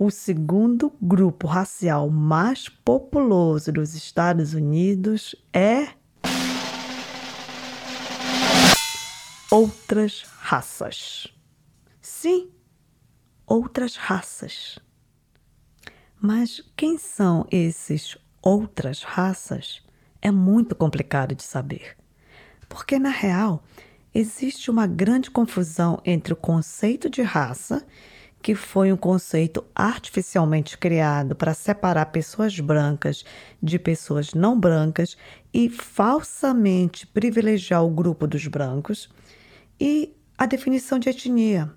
o 0.04 0.10
segundo 0.10 0.92
grupo 1.00 1.46
racial 1.46 2.10
mais 2.10 2.68
populoso 2.68 3.70
dos 3.70 3.94
Estados 3.94 4.52
Unidos 4.52 5.36
é 5.52 5.90
outras 9.52 10.24
raças. 10.38 11.26
Sim, 12.00 12.50
outras 13.46 13.96
raças. 13.96 14.78
Mas 16.18 16.62
quem 16.74 16.96
são 16.96 17.46
esses 17.50 18.16
outras 18.40 19.02
raças? 19.02 19.82
É 20.22 20.30
muito 20.30 20.74
complicado 20.74 21.34
de 21.34 21.42
saber. 21.42 21.98
Porque, 22.66 22.98
na 22.98 23.10
real, 23.10 23.62
existe 24.14 24.70
uma 24.70 24.86
grande 24.86 25.30
confusão 25.30 26.00
entre 26.02 26.32
o 26.32 26.36
conceito 26.36 27.10
de 27.10 27.20
raça 27.20 27.86
que 28.40 28.54
foi 28.54 28.90
um 28.90 28.96
conceito 28.96 29.62
artificialmente 29.74 30.76
criado 30.76 31.36
para 31.36 31.52
separar 31.52 32.06
pessoas 32.06 32.58
brancas 32.58 33.22
de 33.62 33.78
pessoas 33.78 34.32
não 34.32 34.58
brancas 34.58 35.14
e 35.52 35.68
falsamente 35.68 37.06
privilegiar 37.06 37.84
o 37.84 37.90
grupo 37.90 38.26
dos 38.26 38.46
brancos, 38.48 39.08
e 39.84 40.16
a 40.38 40.46
definição 40.46 40.96
de 40.96 41.08
etnia. 41.08 41.68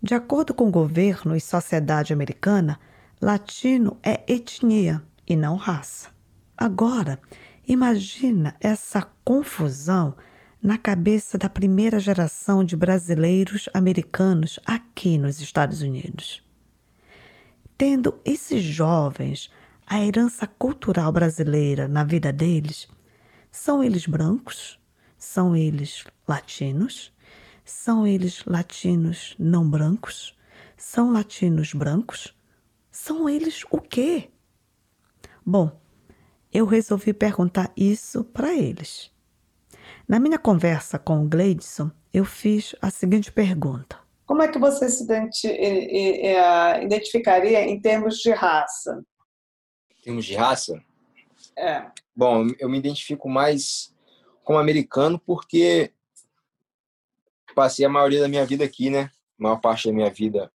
De 0.00 0.14
acordo 0.14 0.54
com 0.54 0.68
o 0.68 0.70
governo 0.70 1.34
e 1.34 1.40
sociedade 1.40 2.12
americana, 2.12 2.78
latino 3.20 3.98
é 4.04 4.22
etnia 4.32 5.02
e 5.26 5.34
não 5.34 5.56
raça. 5.56 6.10
Agora, 6.56 7.18
imagina 7.66 8.54
essa 8.60 9.02
confusão 9.24 10.14
na 10.62 10.78
cabeça 10.78 11.36
da 11.36 11.48
primeira 11.48 11.98
geração 11.98 12.62
de 12.62 12.76
brasileiros 12.76 13.68
americanos 13.74 14.60
aqui 14.64 15.18
nos 15.18 15.40
Estados 15.40 15.82
Unidos. 15.82 16.40
Tendo 17.76 18.20
esses 18.24 18.62
jovens 18.62 19.50
a 19.84 20.00
herança 20.00 20.46
cultural 20.46 21.10
brasileira 21.10 21.88
na 21.88 22.04
vida 22.04 22.32
deles, 22.32 22.86
são 23.50 23.82
eles 23.82 24.06
brancos? 24.06 24.78
São 25.18 25.56
eles 25.56 26.04
latinos? 26.26 27.12
São 27.64 28.06
eles 28.06 28.44
latinos 28.46 29.34
não 29.38 29.68
brancos? 29.68 30.38
São 30.76 31.12
latinos 31.12 31.74
brancos? 31.74 32.34
São 32.90 33.28
eles 33.28 33.64
o 33.70 33.80
quê? 33.80 34.30
Bom, 35.44 35.78
eu 36.52 36.64
resolvi 36.66 37.12
perguntar 37.12 37.72
isso 37.76 38.22
para 38.22 38.54
eles. 38.54 39.10
Na 40.06 40.20
minha 40.20 40.38
conversa 40.38 40.98
com 40.98 41.24
o 41.24 41.28
Gleidson, 41.28 41.90
eu 42.14 42.24
fiz 42.24 42.76
a 42.80 42.88
seguinte 42.88 43.32
pergunta: 43.32 43.98
Como 44.24 44.40
é 44.40 44.48
que 44.48 44.58
você 44.58 44.88
se 44.88 45.04
identificaria 46.82 47.62
em 47.64 47.80
termos 47.80 48.18
de 48.18 48.30
raça? 48.30 49.04
Em 49.98 50.02
termos 50.02 50.24
de 50.24 50.36
raça? 50.36 50.80
É. 51.56 51.90
Bom, 52.14 52.46
eu 52.58 52.68
me 52.68 52.78
identifico 52.78 53.28
mais 53.28 53.92
como 54.48 54.58
americano 54.58 55.18
porque 55.18 55.92
passei 57.54 57.84
a 57.84 57.88
maioria 57.90 58.22
da 58.22 58.28
minha 58.28 58.46
vida 58.46 58.64
aqui, 58.64 58.88
né? 58.88 59.10
A 59.38 59.42
maior 59.42 59.60
parte 59.60 59.86
da 59.86 59.92
minha 59.92 60.08
vida 60.08 60.50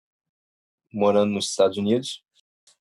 morando 0.90 1.32
nos 1.32 1.50
Estados 1.50 1.76
Unidos. 1.76 2.24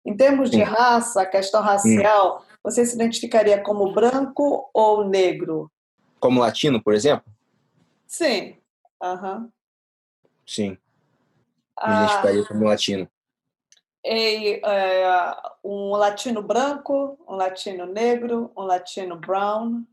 Em 0.06 0.16
termos 0.16 0.50
de 0.50 0.64
raça, 0.64 1.26
questão 1.26 1.62
racial, 1.62 2.40
hum. 2.40 2.56
você 2.64 2.86
se 2.86 2.96
identificaria 2.96 3.62
como 3.62 3.92
branco 3.92 4.70
ou 4.74 5.04
negro? 5.04 5.70
Como 6.18 6.40
latino, 6.40 6.82
por 6.82 6.94
exemplo? 6.94 7.30
Sim. 8.08 8.56
Uhum. 9.04 9.52
Sim. 10.48 10.70
Me 10.70 10.78
ah, 11.76 12.04
identificaria 12.06 12.46
como 12.46 12.64
latino. 12.64 13.10
E, 14.06 14.62
é, 14.64 15.36
um 15.62 15.92
latino 15.92 16.42
branco, 16.42 17.20
um 17.28 17.36
latino 17.36 17.86
negro, 17.86 18.50
um 18.56 18.62
latino 18.62 19.18
brown? 19.18 19.86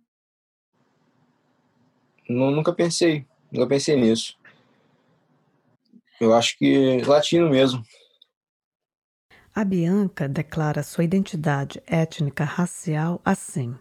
Não, 2.29 2.51
nunca 2.51 2.73
pensei. 2.73 3.27
Nunca 3.51 3.67
pensei 3.67 3.97
nisso. 3.97 4.37
Eu 6.21 6.35
acho 6.35 6.59
que 6.59 7.01
latino 7.03 7.49
mesmo. 7.49 7.83
A 9.55 9.65
Bianca 9.65 10.29
declara 10.29 10.83
sua 10.83 11.05
identidade 11.05 11.83
étnica 11.87 12.45
racial 12.45 13.21
assim 13.25 13.75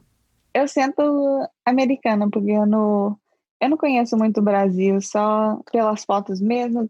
eu 0.58 0.68
sinto 0.68 1.48
americana, 1.66 2.30
porque 2.30 2.52
eu 2.52 2.66
não, 2.66 3.18
eu 3.62 3.70
não 3.70 3.78
conheço 3.78 4.18
muito 4.18 4.40
o 4.40 4.44
Brasil, 4.44 5.00
só 5.02 5.60
pelas 5.72 6.04
fotos 6.04 6.42
mesmo. 6.42 6.90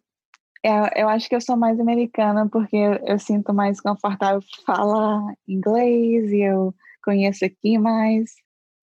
Eu, 0.63 0.71
é, 0.71 1.03
eu 1.03 1.09
acho 1.09 1.27
que 1.27 1.35
eu 1.35 1.41
sou 1.41 1.57
mais 1.57 1.79
americana, 1.79 2.47
porque 2.49 2.77
eu, 2.77 2.93
eu 3.05 3.19
sinto 3.19 3.53
mais 3.53 3.81
confortável 3.81 4.41
falar 4.65 5.21
inglês 5.47 6.31
e 6.31 6.41
eu 6.41 6.73
conheço 7.03 7.43
aqui 7.45 7.77
mais. 7.77 8.31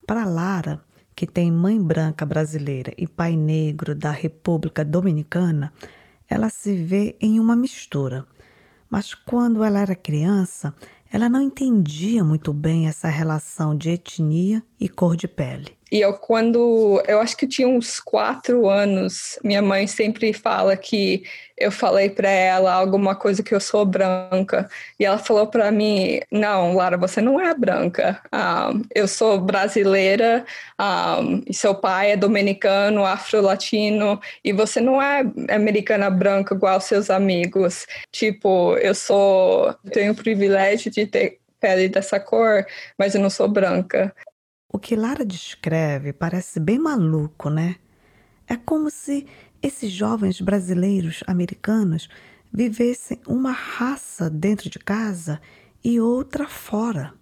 Para 0.07 0.27
Lara, 0.27 0.85
que 1.15 1.27
tem 1.27 1.51
mãe 1.51 1.81
branca 1.81 2.27
brasileira 2.27 2.93
e 2.99 3.07
pai 3.07 3.37
negro 3.37 3.95
da 3.95 4.11
República 4.11 4.85
Dominicana, 4.85 5.73
ela 6.29 6.49
se 6.49 6.75
vê 6.75 7.17
em 7.21 7.39
uma 7.39 7.55
mistura. 7.55 8.27
Mas 8.91 9.15
quando 9.15 9.63
ela 9.63 9.81
era 9.81 9.95
criança, 9.95 10.75
ela 11.13 11.29
não 11.29 11.41
entendia 11.41 12.25
muito 12.25 12.53
bem 12.53 12.89
essa 12.89 13.09
relação 13.09 13.77
de 13.77 13.91
etnia 13.91 14.63
e 14.81 14.89
cor 14.89 15.17
de 15.17 15.29
pele. 15.29 15.77
E 15.95 16.01
eu, 16.01 16.13
quando 16.13 17.01
eu 17.07 17.21
acho 17.21 17.37
que 17.37 17.45
eu 17.45 17.49
tinha 17.49 17.69
uns 17.69 18.01
quatro 18.01 18.69
anos, 18.69 19.39
minha 19.45 19.63
mãe 19.63 19.87
sempre 19.87 20.33
fala 20.33 20.77
que 20.77 21.23
eu 21.57 21.71
falei 21.71 22.11
para 22.11 22.29
ela 22.29 22.73
alguma 22.73 23.15
coisa 23.15 23.45
que 23.45 23.55
eu 23.55 23.61
sou 23.61 23.87
branca. 23.87 24.69
E 24.99 25.05
ela 25.05 25.19
falou 25.19 25.47
para 25.47 25.71
mim: 25.71 26.21
Não, 26.33 26.75
Lara, 26.75 26.97
você 26.97 27.21
não 27.21 27.41
é 27.41 27.55
branca. 27.55 28.21
Um, 28.33 28.83
eu 28.93 29.07
sou 29.07 29.41
brasileira, 29.41 30.45
um, 30.81 31.41
e 31.47 31.55
seu 31.55 31.77
pai 31.77 32.11
é 32.11 32.17
dominicano, 32.17 33.05
afro-latino, 33.05 34.21
e 34.43 34.53
você 34.53 34.81
não 34.81 35.01
é 35.01 35.21
americana 35.49 36.11
branca 36.11 36.57
igual 36.57 36.81
seus 36.81 37.09
amigos. 37.09 37.87
Tipo, 38.11 38.77
eu 38.79 38.97
sou. 38.97 39.73
Tenho 39.93 40.11
o 40.11 40.17
privilégio 40.17 40.91
de 40.91 41.07
ter 41.07 41.39
pele 41.61 41.89
dessa 41.89 42.19
cor, 42.19 42.67
mas 42.99 43.15
eu 43.15 43.21
não 43.21 43.31
sou 43.31 43.47
branca. 43.49 44.13
O 44.75 44.79
que 44.81 44.97
Lara 44.97 45.25
descreve 45.25 46.13
parece 46.13 46.59
bem 46.59 46.81
maluco, 46.81 47.49
né? 47.49 47.77
É 48.45 48.57
como 48.57 48.91
se 48.91 49.25
esses 49.63 49.93
jovens 49.93 50.41
brasileiros 50.41 51.23
americanos 51.29 52.09
vivessem 52.53 53.21
uma 53.25 53.53
raça 53.53 54.29
dentro 54.29 54.69
de 54.69 54.81
casa 54.81 55.41
e 55.85 56.01
outra 56.01 56.49
fora. 56.49 57.15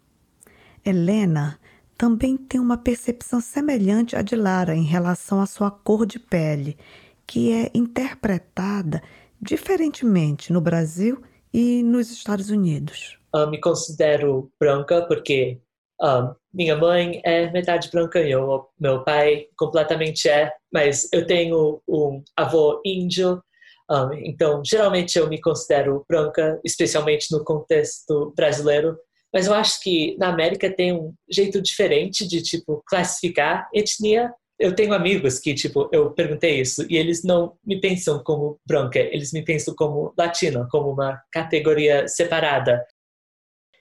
Helena 0.83 1.61
também 1.95 2.39
tem 2.39 2.59
uma 2.59 2.79
percepção 2.79 3.39
semelhante 3.39 4.17
à 4.17 4.23
de 4.23 4.35
Lara 4.35 4.75
em 4.75 4.85
relação 4.85 5.39
à 5.39 5.45
sua 5.45 5.71
cor 5.71 6.07
de 6.07 6.19
pele, 6.19 6.79
que 7.27 7.53
é 7.53 7.71
interpretada 7.75 9.03
diferentemente 9.39 10.55
no 10.55 10.63
Brasil 10.63 11.23
e 11.53 11.83
nos 11.83 12.11
Estados 12.11 12.49
Unidos. 12.49 13.19
Eu 13.35 13.51
me 13.51 13.61
considero 13.61 14.51
branca 14.59 15.03
porque 15.03 15.61
um, 16.01 16.35
minha 16.53 16.77
mãe 16.77 17.21
é 17.25 17.51
metade 17.51 17.91
branca 17.91 18.21
e 18.21 18.31
eu, 18.31 18.67
meu 18.79 19.03
pai 19.05 19.47
completamente 19.57 20.29
é, 20.29 20.53
mas 20.73 21.09
eu 21.13 21.27
tenho 21.27 21.81
um 21.89 22.23
avô 22.37 22.81
índio, 22.85 23.43
um, 23.91 24.13
então 24.15 24.63
geralmente 24.65 25.19
eu 25.19 25.29
me 25.29 25.41
considero 25.41 26.05
branca, 26.09 26.61
especialmente 26.65 27.31
no 27.31 27.45
contexto 27.45 28.33
brasileiro. 28.37 28.97
Mas 29.33 29.47
eu 29.47 29.55
acho 29.55 29.81
que 29.81 30.17
na 30.19 30.29
América 30.29 30.71
tem 30.71 30.93
um 30.93 31.15
jeito 31.31 31.61
diferente 31.63 32.27
de 32.27 32.43
tipo 32.43 32.83
classificar 32.87 33.67
etnia. 33.73 34.31
Eu 34.59 34.75
tenho 34.75 34.93
amigos 34.93 35.39
que 35.39 35.55
tipo 35.55 35.89
eu 35.91 36.11
perguntei 36.11 36.61
isso 36.61 36.85
e 36.89 36.97
eles 36.97 37.25
não 37.25 37.57
me 37.65 37.81
pensam 37.81 38.23
como 38.23 38.61
branca, 38.67 38.99
eles 38.99 39.33
me 39.33 39.43
pensam 39.43 39.75
como 39.75 40.13
latina, 40.19 40.69
como 40.71 40.91
uma 40.91 41.21
categoria 41.33 42.07
separada 42.07 42.85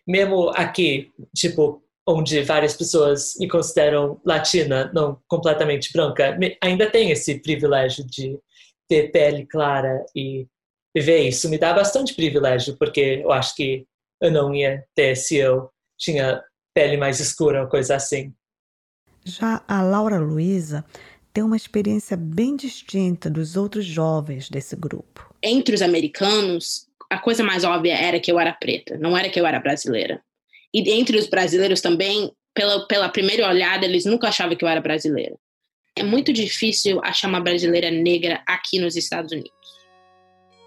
mesmo 0.08 0.50
aqui, 0.50 1.12
tipo, 1.36 1.84
onde 2.08 2.42
várias 2.42 2.76
pessoas 2.76 3.34
me 3.40 3.48
consideram 3.48 4.20
latina, 4.26 4.92
não 4.94 5.20
completamente 5.28 5.92
branca, 5.94 6.38
ainda 6.62 6.90
tem 6.90 7.12
esse 7.12 7.40
privilégio 7.40 8.06
de 8.06 8.40
ter 8.90 9.12
pele 9.12 9.46
clara 9.46 10.04
e 10.16 10.48
viver 10.96 11.20
isso. 11.20 11.50
Me 11.50 11.58
dá 11.58 11.74
bastante 11.74 12.14
privilégio, 12.14 12.76
porque 12.78 13.22
eu 13.24 13.32
acho 13.32 13.56
que 13.56 13.86
eu 14.22 14.32
não 14.32 14.54
ia 14.54 14.84
ter 14.96 15.16
se 15.16 15.38
eu 15.38 15.70
tinha 15.98 16.44
pele 16.74 16.98
mais 16.98 17.20
escura 17.20 17.62
ou 17.64 17.70
coisa 17.70 17.96
assim. 17.96 18.34
Já 19.24 19.64
a 19.68 19.82
Laura 19.82 20.20
Luiza 20.20 20.84
tem 21.34 21.44
uma 21.44 21.56
experiência 21.56 22.18
bem 22.18 22.56
distinta 22.56 23.30
dos 23.30 23.56
outros 23.56 23.86
jovens 23.86 24.50
desse 24.50 24.76
grupo. 24.76 25.34
Entre 25.42 25.74
os 25.74 25.82
americanos, 25.82 26.88
a 27.10 27.18
coisa 27.18 27.44
mais 27.44 27.64
óbvia 27.64 27.96
era 27.96 28.20
que 28.20 28.32
eu 28.32 28.40
era 28.40 28.54
preta, 28.54 28.98
não 28.98 29.18
era 29.18 29.30
que 29.30 29.40
eu 29.40 29.46
era 29.46 29.60
brasileira. 29.60 30.22
E 30.74 30.90
entre 30.92 31.18
os 31.18 31.28
brasileiros 31.28 31.82
também, 31.82 32.32
pela, 32.54 32.88
pela 32.88 33.10
primeira 33.10 33.48
olhada, 33.48 33.86
eles 33.86 34.06
nunca 34.06 34.30
achavam 34.30 34.56
que 34.56 34.64
eu 34.64 34.70
era 34.70 34.82
brasileira. 34.82 35.36
É 35.96 36.04
muito 36.04 36.32
difícil 36.32 37.02
achar 37.04 37.28
uma 37.28 37.42
brasileira 37.42 37.92
negra 37.92 38.42
aqui 38.48 38.80
nos 38.80 38.96
Estados 38.96 39.32
Unidos. 39.32 39.52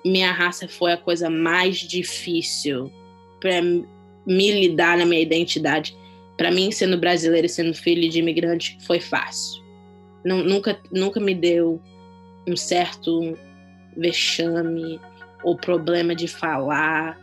Minha 0.04 0.32
raça 0.32 0.68
foi 0.68 0.92
a 0.92 0.98
coisa 0.98 1.30
mais 1.30 1.78
difícil 1.78 2.92
para 3.40 3.62
me 3.62 4.50
lidar 4.52 4.98
na 4.98 5.06
minha 5.06 5.22
identidade. 5.22 5.96
Para 6.36 6.50
mim, 6.50 6.70
sendo 6.70 6.98
brasileira 6.98 7.46
e 7.46 7.50
sendo 7.50 7.72
filho 7.72 8.08
de 8.08 8.18
imigrante, 8.18 8.76
foi 8.82 9.00
fácil. 9.00 9.62
Não, 10.24 10.42
nunca, 10.42 10.78
nunca 10.90 11.20
me 11.20 11.34
deu 11.34 11.80
um 12.46 12.56
certo 12.56 13.38
vexame 13.96 15.00
ou 15.42 15.56
problema 15.56 16.14
de 16.14 16.28
falar 16.28 17.18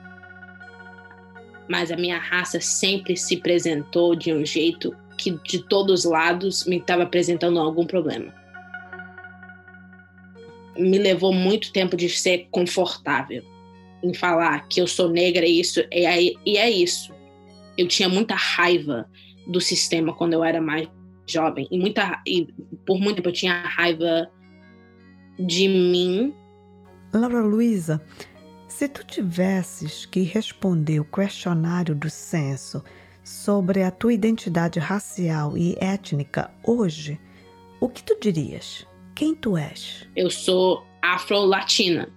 mas 1.72 1.90
a 1.90 1.96
minha 1.96 2.18
raça 2.18 2.60
sempre 2.60 3.16
se 3.16 3.38
apresentou 3.38 4.14
de 4.14 4.34
um 4.34 4.46
jeito 4.46 4.94
que 5.18 5.32
de 5.46 5.64
todos 5.70 6.04
os 6.04 6.12
lados 6.12 6.66
me 6.66 6.80
estava 6.80 7.04
apresentando 7.04 7.58
algum 7.58 7.86
problema. 7.86 8.34
Me 10.78 10.98
levou 10.98 11.32
muito 11.32 11.72
tempo 11.72 11.96
de 11.96 12.10
ser 12.10 12.50
confortável 12.52 13.42
em 14.04 14.14
falar 14.14 14.68
que 14.68 14.82
eu 14.82 14.88
sou 14.88 15.08
negra 15.08 15.46
e 15.46 15.62
isso 15.62 15.80
e 15.90 16.58
é, 16.58 16.70
isso. 16.70 17.14
Eu 17.78 17.88
tinha 17.88 18.10
muita 18.10 18.36
raiva 18.36 19.10
do 19.48 19.62
sistema 19.62 20.14
quando 20.14 20.34
eu 20.34 20.44
era 20.44 20.60
mais 20.60 20.90
jovem 21.26 21.70
e 21.72 21.80
muita 21.80 22.22
e 22.28 22.50
por 22.86 23.00
muito 23.00 23.16
tempo 23.16 23.30
eu 23.30 23.34
tinha 23.34 23.62
raiva 23.62 24.30
de 25.40 25.70
mim. 25.70 26.34
Laura 27.14 27.42
Luísa, 27.42 28.02
se 28.72 28.88
tu 28.88 29.04
tivesses 29.06 30.06
que 30.06 30.22
responder 30.22 31.00
o 31.00 31.06
questionário 31.06 31.94
do 31.94 32.10
censo 32.10 32.82
sobre 33.24 33.84
a 33.84 33.92
tua 33.92 34.14
identidade 34.14 34.80
racial 34.80 35.58
e 35.58 35.76
étnica 35.80 36.50
hoje, 36.64 37.20
o 37.80 37.90
que 37.90 38.02
tu 38.02 38.18
dirias? 38.20 38.88
Quem 39.14 39.36
tu 39.36 39.58
és? 39.58 40.08
Eu 40.16 40.30
sou 40.30 40.84
afro-latina. 41.02 42.10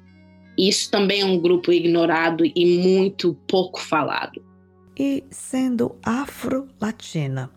Isso 0.56 0.90
também 0.90 1.22
é 1.22 1.24
um 1.24 1.38
grupo 1.38 1.72
ignorado 1.72 2.44
e 2.46 2.78
muito 2.78 3.34
pouco 3.48 3.80
falado. 3.80 4.40
E 4.96 5.24
sendo 5.30 5.96
afro-latina, 6.04 7.50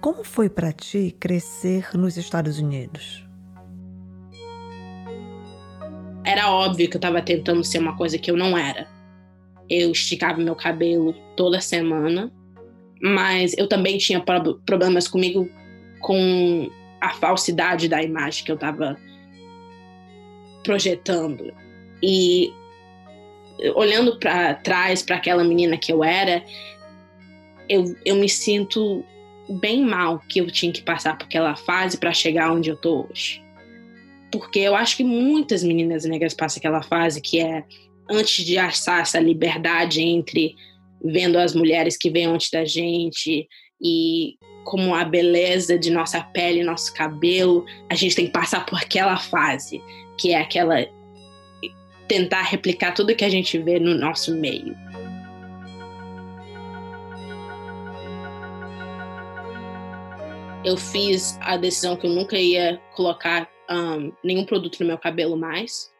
como 0.00 0.24
foi 0.24 0.50
para 0.50 0.72
ti 0.72 1.14
crescer 1.18 1.96
nos 1.96 2.16
Estados 2.16 2.58
Unidos? 2.58 3.24
Era 6.24 6.50
óbvio 6.50 6.88
que 6.88 6.96
eu 6.96 6.98
estava 6.98 7.20
tentando 7.20 7.64
ser 7.64 7.78
uma 7.78 7.96
coisa 7.96 8.18
que 8.18 8.30
eu 8.30 8.36
não 8.36 8.56
era. 8.56 8.86
Eu 9.68 9.90
esticava 9.90 10.40
meu 10.40 10.54
cabelo 10.54 11.14
toda 11.36 11.60
semana, 11.60 12.32
mas 13.00 13.54
eu 13.58 13.68
também 13.68 13.98
tinha 13.98 14.22
problemas 14.64 15.08
comigo 15.08 15.48
com 16.00 16.70
a 17.00 17.10
falsidade 17.14 17.88
da 17.88 18.02
imagem 18.02 18.44
que 18.44 18.50
eu 18.50 18.54
estava 18.54 18.96
projetando. 20.62 21.52
E 22.02 22.52
olhando 23.74 24.18
para 24.18 24.54
trás 24.54 25.02
para 25.02 25.16
aquela 25.16 25.42
menina 25.42 25.76
que 25.76 25.92
eu 25.92 26.04
era, 26.04 26.44
eu, 27.68 27.96
eu 28.04 28.16
me 28.16 28.28
sinto 28.28 29.04
bem 29.60 29.84
mal 29.84 30.20
que 30.28 30.40
eu 30.40 30.50
tinha 30.50 30.72
que 30.72 30.82
passar 30.82 31.18
por 31.18 31.24
aquela 31.24 31.56
fase 31.56 31.98
para 31.98 32.12
chegar 32.12 32.52
onde 32.52 32.70
eu 32.70 32.76
tô 32.76 33.08
hoje 33.10 33.41
porque 34.32 34.60
eu 34.60 34.74
acho 34.74 34.96
que 34.96 35.04
muitas 35.04 35.62
meninas 35.62 36.04
negras 36.06 36.32
passam 36.32 36.58
aquela 36.58 36.82
fase 36.82 37.20
que 37.20 37.38
é 37.38 37.64
antes 38.10 38.44
de 38.44 38.56
achar 38.56 39.02
essa 39.02 39.20
liberdade 39.20 40.00
entre 40.00 40.56
vendo 41.04 41.38
as 41.38 41.54
mulheres 41.54 41.96
que 41.96 42.10
vêm 42.10 42.24
antes 42.24 42.50
da 42.50 42.64
gente 42.64 43.46
e 43.80 44.34
como 44.64 44.94
a 44.94 45.04
beleza 45.04 45.78
de 45.78 45.90
nossa 45.90 46.20
pele, 46.20 46.62
nosso 46.62 46.94
cabelo, 46.94 47.64
a 47.90 47.94
gente 47.94 48.14
tem 48.14 48.26
que 48.26 48.32
passar 48.32 48.64
por 48.64 48.78
aquela 48.78 49.16
fase, 49.16 49.82
que 50.16 50.32
é 50.32 50.40
aquela 50.40 50.86
tentar 52.08 52.42
replicar 52.42 52.92
tudo 52.92 53.14
que 53.14 53.24
a 53.24 53.28
gente 53.28 53.58
vê 53.58 53.78
no 53.78 53.94
nosso 53.94 54.34
meio. 54.36 54.76
Eu 60.64 60.76
fiz 60.76 61.36
a 61.40 61.56
decisão 61.56 61.96
que 61.96 62.06
eu 62.06 62.10
nunca 62.10 62.38
ia 62.38 62.80
colocar 62.94 63.48
um, 63.74 64.12
nenhum 64.22 64.44
produto 64.44 64.80
no 64.80 64.86
meu 64.86 64.98
cabelo 64.98 65.36
mais. 65.36 65.90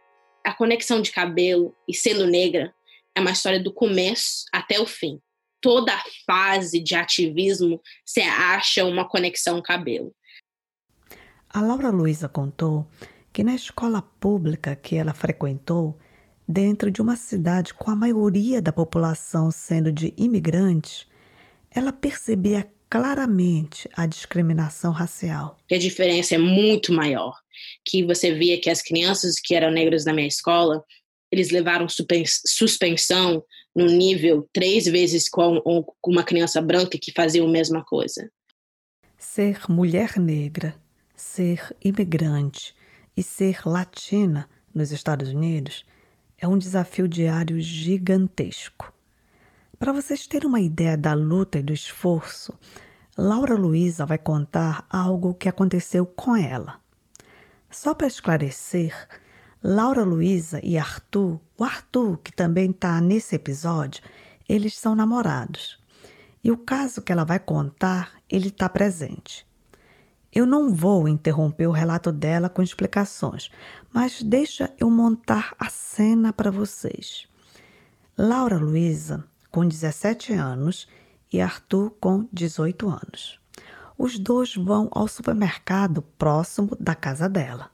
A 0.45 0.53
conexão 0.53 1.01
de 1.01 1.13
cabelo 1.13 1.75
e 1.89 1.95
sendo 1.95 2.27
negra 2.27 2.75
é 3.15 3.21
uma 3.21 3.31
história 3.31 3.63
do 3.63 3.73
começo 3.73 4.45
até 4.53 4.81
o 4.81 4.87
fim. 4.87 5.21
Toda 5.61 5.93
fase 6.27 6.81
de 6.81 6.95
ativismo 6.95 7.81
você 8.05 8.23
acha 8.23 8.85
uma 8.85 9.09
conexão 9.09 9.63
cabelo. 9.63 10.13
A 11.49 11.61
Laura 11.61 11.91
Luiza 11.91 12.29
contou 12.29 12.89
que 13.33 13.45
na 13.45 13.55
escola 13.55 14.03
pública 14.03 14.75
que 14.75 14.97
ela 14.97 15.15
frequentou, 15.15 15.99
dentro 16.49 16.91
de 16.91 17.01
uma 17.01 17.17
cidade 17.17 17.73
com 17.75 17.91
a 17.91 17.97
maioria 17.97 18.61
da 18.61 18.73
população 18.73 19.51
sendo 19.51 19.93
de 19.93 20.13
imigrantes, 20.17 21.07
ela 21.71 21.93
percebia 21.93 22.71
claramente 22.93 23.89
a 23.97 24.05
discriminação 24.05 24.93
racial. 24.93 25.59
A 25.73 25.79
diferença 25.79 26.35
é 26.35 26.39
muito 26.39 26.93
maior. 26.93 27.35
Que 27.87 28.05
você 28.05 28.35
via 28.35 28.61
que 28.61 28.69
as 28.69 28.83
crianças 28.83 29.41
que 29.41 29.55
eram 29.55 29.71
negras 29.71 30.05
na 30.05 30.13
minha 30.13 30.29
escola, 30.29 30.85
eles 31.33 31.51
levaram 31.51 31.87
suspensão 31.89 33.43
no 33.75 33.87
nível 33.87 34.47
três 34.53 34.85
vezes 34.85 35.27
com 35.27 35.63
uma 36.07 36.23
criança 36.23 36.61
branca 36.61 36.99
que 37.01 37.11
fazia 37.13 37.43
a 37.43 37.49
mesma 37.49 37.83
coisa. 37.83 38.31
Ser 39.17 39.61
mulher 39.71 40.19
negra, 40.19 40.75
ser 41.17 41.75
imigrante 41.83 42.75
e 43.17 43.23
ser 43.23 43.61
latina 43.65 44.51
nos 44.75 44.93
Estados 44.93 45.31
Unidos 45.31 45.83
é 46.37 46.47
um 46.47 46.59
desafio 46.59 47.09
diário 47.09 47.59
gigantesco. 47.59 48.93
Para 49.83 49.91
vocês 49.91 50.29
terem 50.29 50.49
uma 50.49 50.61
ideia 50.61 50.97
da 50.97 51.13
luta 51.13 51.59
e 51.59 51.63
do 51.63 51.73
esforço, 51.73 52.57
Laura 53.19 53.57
Luiza 53.57 54.07
vai 54.07 54.17
contar 54.17 54.87
algo 54.89 55.35
que 55.35 55.49
aconteceu 55.49 56.07
com 56.07 56.37
ela. 56.37 56.79
Só 57.69 57.93
para 57.93 58.07
esclarecer, 58.07 58.95
Laura 59.61 60.05
Luiza 60.05 60.61
e 60.63 60.79
Arthur, 60.79 61.41
o 61.59 61.65
Arthur, 61.65 62.19
que 62.19 62.31
também 62.31 62.71
está 62.71 63.01
nesse 63.01 63.35
episódio, 63.35 64.05
eles 64.49 64.79
são 64.79 64.95
namorados. 64.95 65.81
E 66.45 66.53
o 66.53 66.59
caso 66.59 67.03
que 67.03 67.11
ela 67.11 67.25
vai 67.25 67.41
contar, 67.41 68.13
ele 68.31 68.51
está 68.51 68.69
presente. 68.69 69.45
Eu 70.33 70.47
não 70.47 70.73
vou 70.73 71.09
interromper 71.09 71.67
o 71.67 71.73
relato 71.73 72.13
dela 72.13 72.49
com 72.49 72.63
explicações, 72.63 73.51
mas 73.93 74.23
deixa 74.23 74.73
eu 74.79 74.89
montar 74.89 75.57
a 75.59 75.69
cena 75.69 76.33
para 76.33 76.53
vocês. 76.53 77.27
Laura 78.17 78.59
Luiza, 78.59 79.25
com 79.53 79.69
17 79.69 80.33
anos, 80.33 80.89
e 81.33 81.41
Arthur, 81.41 81.91
com 82.01 82.29
18 82.33 82.89
anos. 82.89 83.41
Os 83.97 84.19
dois 84.19 84.57
vão 84.57 84.89
ao 84.91 85.07
supermercado 85.07 86.03
próximo 86.19 86.77
da 86.81 86.95
casa 86.95 87.29
dela. 87.29 87.71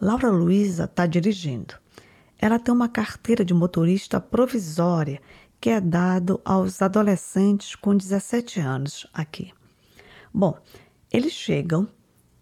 Laura 0.00 0.28
Luiza 0.28 0.84
está 0.84 1.06
dirigindo. 1.06 1.74
Ela 2.38 2.58
tem 2.58 2.74
uma 2.74 2.88
carteira 2.88 3.44
de 3.44 3.54
motorista 3.54 4.20
provisória 4.20 5.22
que 5.60 5.70
é 5.70 5.80
dado 5.80 6.40
aos 6.44 6.82
adolescentes 6.82 7.74
com 7.74 7.96
17 7.96 8.60
anos 8.60 9.06
aqui. 9.12 9.52
Bom, 10.32 10.58
eles 11.10 11.32
chegam, 11.32 11.88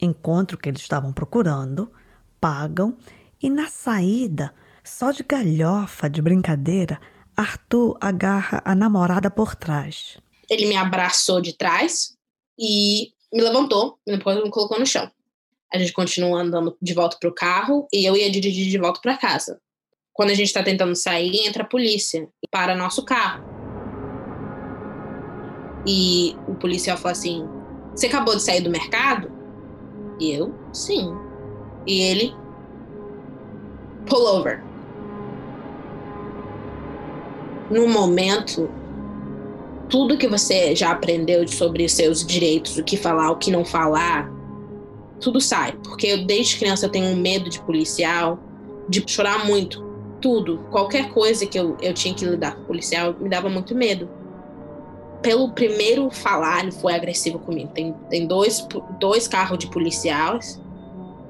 encontram 0.00 0.58
o 0.58 0.60
que 0.60 0.68
eles 0.68 0.80
estavam 0.80 1.12
procurando, 1.12 1.92
pagam 2.40 2.96
e 3.40 3.48
na 3.48 3.68
saída, 3.68 4.52
só 4.82 5.12
de 5.12 5.22
galhofa, 5.22 6.10
de 6.10 6.20
brincadeira, 6.20 7.00
Arthur 7.36 7.96
agarra 8.00 8.62
a 8.64 8.74
namorada 8.74 9.30
por 9.30 9.54
trás. 9.54 10.18
Ele 10.48 10.66
me 10.66 10.76
abraçou 10.76 11.40
de 11.40 11.52
trás 11.52 12.16
e 12.58 13.12
me 13.32 13.42
levantou, 13.42 13.98
depois 14.06 14.42
me 14.42 14.50
colocou 14.50 14.78
no 14.78 14.86
chão. 14.86 15.10
A 15.72 15.78
gente 15.78 15.92
continua 15.92 16.40
andando 16.40 16.76
de 16.80 16.94
volta 16.94 17.16
para 17.18 17.28
o 17.28 17.34
carro 17.34 17.88
e 17.92 18.04
eu 18.04 18.16
ia 18.16 18.30
dirigir 18.30 18.70
de 18.70 18.78
volta 18.78 19.00
para 19.00 19.16
casa. 19.16 19.60
Quando 20.12 20.30
a 20.30 20.34
gente 20.34 20.46
está 20.46 20.62
tentando 20.62 20.94
sair, 20.94 21.44
entra 21.46 21.64
a 21.64 21.66
polícia 21.66 22.28
e 22.42 22.48
para 22.48 22.76
nosso 22.76 23.04
carro. 23.04 23.44
E 25.84 26.36
o 26.46 26.54
policial 26.54 26.96
fala 26.96 27.12
assim: 27.12 27.44
Você 27.90 28.06
acabou 28.06 28.36
de 28.36 28.42
sair 28.42 28.60
do 28.60 28.70
mercado? 28.70 29.30
E 30.20 30.30
eu, 30.30 30.54
sim. 30.72 31.12
E 31.84 32.00
ele, 32.00 32.32
pull 34.06 34.24
over. 34.24 34.62
No 37.70 37.88
momento, 37.88 38.68
tudo 39.88 40.18
que 40.18 40.28
você 40.28 40.74
já 40.74 40.90
aprendeu 40.90 41.46
sobre 41.48 41.88
seus 41.88 42.24
direitos, 42.24 42.76
o 42.78 42.84
que 42.84 42.96
falar, 42.96 43.30
o 43.30 43.36
que 43.36 43.50
não 43.50 43.64
falar, 43.64 44.30
tudo 45.20 45.40
sai. 45.40 45.72
Porque 45.82 46.06
eu, 46.06 46.24
desde 46.24 46.58
criança, 46.58 46.86
eu 46.86 46.90
tenho 46.90 47.06
um 47.06 47.16
medo 47.16 47.48
de 47.48 47.60
policial, 47.60 48.38
de 48.88 49.02
chorar 49.06 49.46
muito. 49.46 49.82
Tudo, 50.20 50.58
qualquer 50.70 51.10
coisa 51.10 51.46
que 51.46 51.58
eu, 51.58 51.76
eu 51.82 51.92
tinha 51.92 52.14
que 52.14 52.24
lidar 52.24 52.56
com 52.56 52.64
policial, 52.64 53.14
me 53.18 53.28
dava 53.28 53.48
muito 53.48 53.74
medo. 53.74 54.08
Pelo 55.20 55.52
primeiro 55.52 56.10
falar, 56.10 56.62
ele 56.62 56.72
foi 56.72 56.94
agressivo 56.94 57.38
comigo. 57.38 57.70
Tem, 57.74 57.94
tem 58.10 58.26
dois, 58.26 58.66
dois 58.98 59.28
carros 59.28 59.58
de 59.58 59.66
policiais 59.68 60.60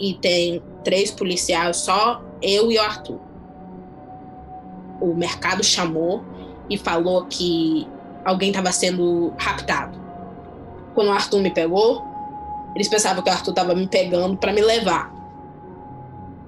e 0.01 0.15
tem 0.15 0.63
três 0.83 1.11
policiais, 1.11 1.79
só 1.79 2.23
eu 2.43 2.71
e 2.71 2.79
o 2.79 2.81
Arthur. 2.81 3.21
O 5.05 5.15
mercado 5.15 5.63
chamou 5.63 6.25
e 6.71 6.79
falou 6.79 7.27
que 7.27 7.87
alguém 8.25 8.49
estava 8.49 8.73
sendo 8.73 9.35
raptado. 9.39 10.01
Quando 10.95 11.09
o 11.09 11.13
Arthur 11.13 11.41
me 11.41 11.51
pegou, 11.51 12.03
eles 12.75 12.89
pensavam 12.89 13.23
que 13.23 13.29
o 13.29 13.33
Arthur 13.33 13.51
estava 13.51 13.75
me 13.75 13.87
pegando 13.87 14.35
para 14.39 14.51
me 14.51 14.63
levar. 14.63 15.13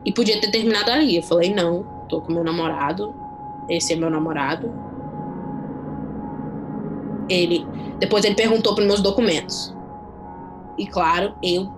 E 0.07 0.13
podia 0.13 0.41
ter 0.41 0.51
terminado 0.51 0.91
ali. 0.91 1.17
Eu 1.17 1.23
falei: 1.23 1.53
não, 1.53 1.83
tô 2.09 2.23
com 2.23 2.33
meu 2.33 2.43
namorado, 2.43 3.15
esse 3.69 3.93
é 3.93 3.97
meu 3.97 4.09
namorado. 4.09 4.73
Ele, 7.29 7.67
depois 7.99 8.25
ele 8.25 8.37
perguntou 8.37 8.75
para 8.75 8.87
meus 8.87 9.03
documentos. 9.03 9.77
E 10.79 10.87
claro, 10.87 11.35
eu 11.43 11.71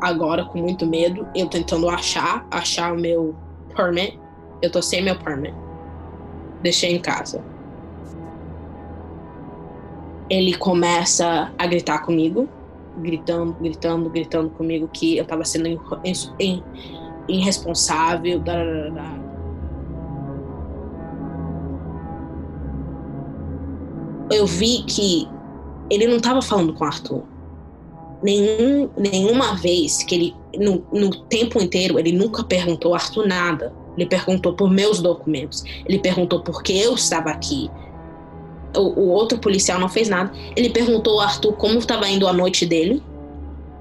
agora 0.00 0.44
com 0.46 0.58
muito 0.58 0.86
medo, 0.86 1.26
eu 1.34 1.48
tentando 1.48 1.88
achar, 1.90 2.46
achar 2.50 2.94
o 2.94 2.96
meu 2.96 3.34
permit. 3.76 4.18
Eu 4.62 4.70
tô 4.70 4.80
sem 4.80 5.02
meu 5.02 5.18
permit. 5.18 5.63
Deixei 6.64 6.94
em 6.94 6.98
casa. 6.98 7.44
Ele 10.30 10.56
começa 10.56 11.52
a 11.58 11.66
gritar 11.66 11.98
comigo, 11.98 12.48
gritando, 12.96 13.52
gritando, 13.60 14.08
gritando 14.08 14.48
comigo 14.48 14.88
que 14.88 15.18
eu 15.18 15.26
tava 15.26 15.44
sendo 15.44 15.68
irresponsável. 17.28 18.42
Eu 24.30 24.46
vi 24.46 24.84
que 24.84 25.28
ele 25.90 26.06
não 26.06 26.18
tava 26.18 26.40
falando 26.40 26.72
com 26.72 26.82
o 26.82 26.86
Arthur. 26.86 27.24
Nenhum, 28.22 28.88
nenhuma 28.96 29.54
vez 29.54 30.02
que 30.02 30.14
ele, 30.14 30.36
no, 30.58 30.82
no 30.90 31.10
tempo 31.26 31.60
inteiro, 31.60 31.98
ele 31.98 32.10
nunca 32.10 32.42
perguntou 32.42 32.94
Arthur 32.94 33.28
nada. 33.28 33.83
Ele 33.96 34.06
perguntou 34.06 34.54
por 34.54 34.70
meus 34.70 35.00
documentos. 35.00 35.64
Ele 35.86 35.98
perguntou 35.98 36.40
por 36.40 36.62
que 36.62 36.78
eu 36.78 36.94
estava 36.94 37.30
aqui 37.30 37.70
o, 38.76 39.00
o, 39.00 39.08
outro 39.08 39.38
policial 39.38 39.78
não 39.78 39.88
fez 39.88 40.08
nada. 40.08 40.32
Ele 40.56 40.70
perguntou 40.70 41.20
ao 41.20 41.26
Arthur 41.26 41.52
como 41.54 41.78
estava 41.78 42.08
indo 42.08 42.26
a 42.26 42.32
noite 42.32 42.66
dele, 42.66 43.02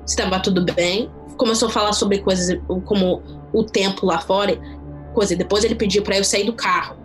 se 0.06 0.16
estava 0.16 0.40
tudo 0.40 0.64
bem. 0.64 1.10
Começou 1.38 1.68
a 1.68 1.72
falar 1.72 1.94
sobre 1.94 2.20
coisas 2.20 2.60
como 2.86 3.22
o 3.52 3.64
tempo 3.64 4.06
lá 4.06 4.20
fora, 4.20 4.60
coisa. 5.14 5.36
Depois 5.36 5.64
ele 5.64 5.76
pediu 5.76 6.04
para 6.04 6.18
eu 6.18 6.24
sair 6.24 6.46
do 6.46 6.54
carro. 6.54 6.98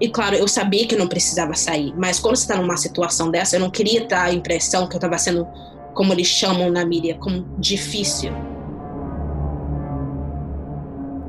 E 0.00 0.08
claro, 0.08 0.36
eu 0.36 0.46
sabia 0.46 0.86
que 0.86 0.94
eu 0.94 0.98
não 0.98 1.08
precisava 1.08 1.54
sair, 1.54 1.94
mas 1.96 2.18
quando 2.18 2.36
você 2.36 2.42
está 2.42 2.56
numa 2.56 2.76
situação 2.76 3.30
dessa, 3.30 3.56
eu 3.56 3.60
não 3.60 3.70
queria 3.70 4.06
dar 4.06 4.24
a 4.24 4.32
impressão 4.32 4.86
que 4.86 4.94
eu 4.94 4.98
estava 4.98 5.16
sendo, 5.16 5.46
como 5.94 6.12
eles 6.12 6.26
chamam 6.26 6.70
na 6.70 6.84
mídia, 6.84 7.14
como 7.14 7.46
difícil 7.58 8.30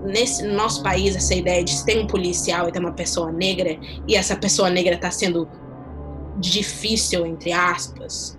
nesse 0.08 0.44
no 0.44 0.54
nosso 0.56 0.82
país 0.82 1.16
essa 1.16 1.36
ideia 1.36 1.64
de 1.64 1.84
ter 1.84 2.02
um 2.02 2.08
policial 2.08 2.68
e 2.68 2.72
ter 2.72 2.80
uma 2.80 2.94
pessoa 2.94 3.32
negra 3.32 3.78
e 4.08 4.16
essa 4.16 4.36
pessoa 4.36 4.70
negra 4.70 4.96
está 4.96 5.12
sendo 5.12 5.48
difícil 6.38 7.26
entre 7.26 7.52
aspas 7.52 8.38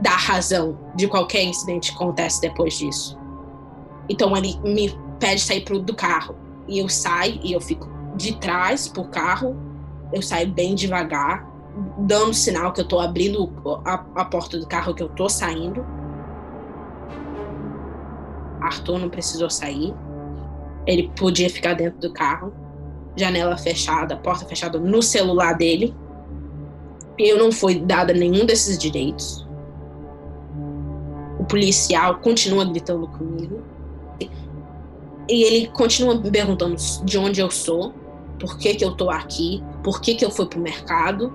dar 0.00 0.16
razão 0.16 0.78
de 0.94 1.06
qualquer 1.06 1.42
incidente 1.44 1.90
que 1.90 1.96
acontece 1.96 2.40
depois 2.40 2.74
disso. 2.74 3.18
Então 4.08 4.36
ele 4.36 4.58
me 4.62 4.96
pede 5.18 5.40
sair 5.40 5.62
pro, 5.62 5.78
do 5.78 5.94
carro 5.94 6.36
e 6.68 6.78
eu 6.78 6.88
saio 6.88 7.40
e 7.42 7.52
eu 7.52 7.60
fico 7.60 7.88
de 8.16 8.36
trás 8.36 8.88
pro 8.88 9.04
carro, 9.04 9.56
eu 10.12 10.22
saio 10.22 10.48
bem 10.48 10.74
devagar, 10.74 11.46
dando 11.98 12.32
sinal 12.32 12.72
que 12.72 12.80
eu 12.80 12.88
tô 12.88 12.98
abrindo 12.98 13.52
a, 13.84 14.04
a 14.14 14.24
porta 14.24 14.58
do 14.58 14.66
carro 14.66 14.94
que 14.94 15.02
eu 15.02 15.08
tô 15.10 15.28
saindo. 15.28 15.84
Arthur 18.60 18.98
não 18.98 19.08
precisou 19.08 19.50
sair. 19.50 19.94
Ele 20.86 21.10
podia 21.16 21.50
ficar 21.50 21.74
dentro 21.74 21.98
do 21.98 22.12
carro, 22.12 22.52
janela 23.16 23.56
fechada, 23.56 24.16
porta 24.16 24.44
fechada 24.46 24.78
no 24.78 25.02
celular 25.02 25.54
dele. 25.54 25.94
Eu 27.18 27.38
não 27.38 27.50
fui 27.50 27.80
dada 27.80 28.12
nenhum 28.12 28.44
desses 28.44 28.78
direitos. 28.78 29.46
O 31.38 31.44
policial 31.44 32.16
continua 32.16 32.64
gritando 32.64 33.06
comigo. 33.08 33.62
E 35.28 35.42
ele 35.42 35.66
continua 35.68 36.14
me 36.14 36.30
perguntando 36.30 36.76
de 37.04 37.18
onde 37.18 37.40
eu 37.40 37.50
sou, 37.50 37.92
por 38.38 38.58
que, 38.58 38.74
que 38.74 38.84
eu 38.84 38.92
tô 38.92 39.10
aqui, 39.10 39.62
por 39.82 40.00
que, 40.00 40.14
que 40.14 40.24
eu 40.24 40.30
fui 40.30 40.46
pro 40.46 40.60
mercado. 40.60 41.32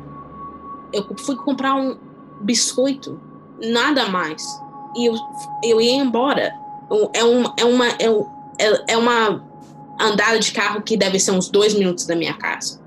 Eu 0.93 1.05
fui 1.17 1.35
comprar 1.35 1.75
um 1.75 1.97
biscoito, 2.41 3.19
nada 3.61 4.07
mais. 4.07 4.43
E 4.95 5.05
eu, 5.05 5.15
eu 5.63 5.81
ia 5.81 5.95
embora. 5.95 6.53
É, 7.13 7.23
um, 7.23 7.43
é 7.57 7.65
uma. 7.65 7.87
É, 7.87 8.09
é, 8.59 8.93
é 8.93 8.97
uma 8.97 9.43
andada 9.99 10.39
de 10.39 10.51
carro 10.51 10.81
que 10.81 10.97
deve 10.97 11.19
ser 11.19 11.31
uns 11.31 11.49
dois 11.49 11.73
minutos 11.73 12.05
da 12.05 12.15
minha 12.15 12.33
casa. 12.33 12.81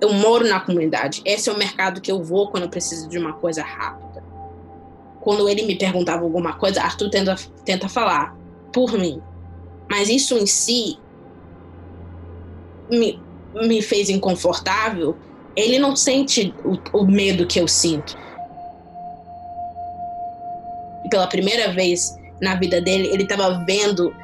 Eu 0.00 0.12
moro 0.12 0.46
na 0.46 0.60
comunidade. 0.60 1.22
Esse 1.24 1.48
é 1.48 1.52
o 1.52 1.58
mercado 1.58 2.00
que 2.00 2.10
eu 2.10 2.22
vou 2.22 2.48
quando 2.48 2.64
eu 2.64 2.68
preciso 2.68 3.08
de 3.08 3.18
uma 3.18 3.32
coisa 3.32 3.62
rápida. 3.62 4.22
Quando 5.20 5.48
ele 5.48 5.62
me 5.62 5.76
perguntava 5.76 6.22
alguma 6.22 6.52
coisa, 6.52 6.82
Arthur 6.82 7.10
tenta, 7.10 7.36
tenta 7.64 7.88
falar 7.88 8.36
por 8.72 8.92
mim. 8.92 9.20
Mas 9.90 10.08
isso 10.08 10.36
em 10.36 10.46
si 10.46 10.98
me, 12.90 13.20
me 13.54 13.80
fez 13.80 14.10
inconfortável. 14.10 15.16
Ele 15.54 15.78
não 15.78 15.96
sente 15.96 16.54
o, 16.64 16.98
o 16.98 17.06
medo 17.06 17.46
que 17.46 17.58
eu 17.58 17.66
sinto. 17.66 18.16
Pela 21.10 21.26
primeira 21.26 21.72
vez 21.72 22.16
na 22.40 22.54
vida 22.54 22.80
dele, 22.80 23.08
ele 23.08 23.22
estava 23.22 23.64
vendo 23.64 24.14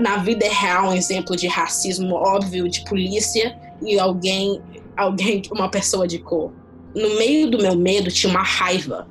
na 0.00 0.16
vida 0.18 0.46
real 0.48 0.90
um 0.90 0.94
exemplo 0.94 1.36
de 1.36 1.46
racismo 1.46 2.14
óbvio 2.14 2.68
de 2.68 2.84
polícia 2.84 3.56
e 3.82 3.98
alguém, 3.98 4.60
alguém, 4.96 5.42
uma 5.50 5.68
pessoa 5.68 6.06
de 6.06 6.18
cor. 6.18 6.52
No 6.94 7.16
meio 7.16 7.50
do 7.50 7.58
meu 7.58 7.76
medo 7.76 8.10
tinha 8.10 8.30
uma 8.30 8.42
raiva, 8.42 9.06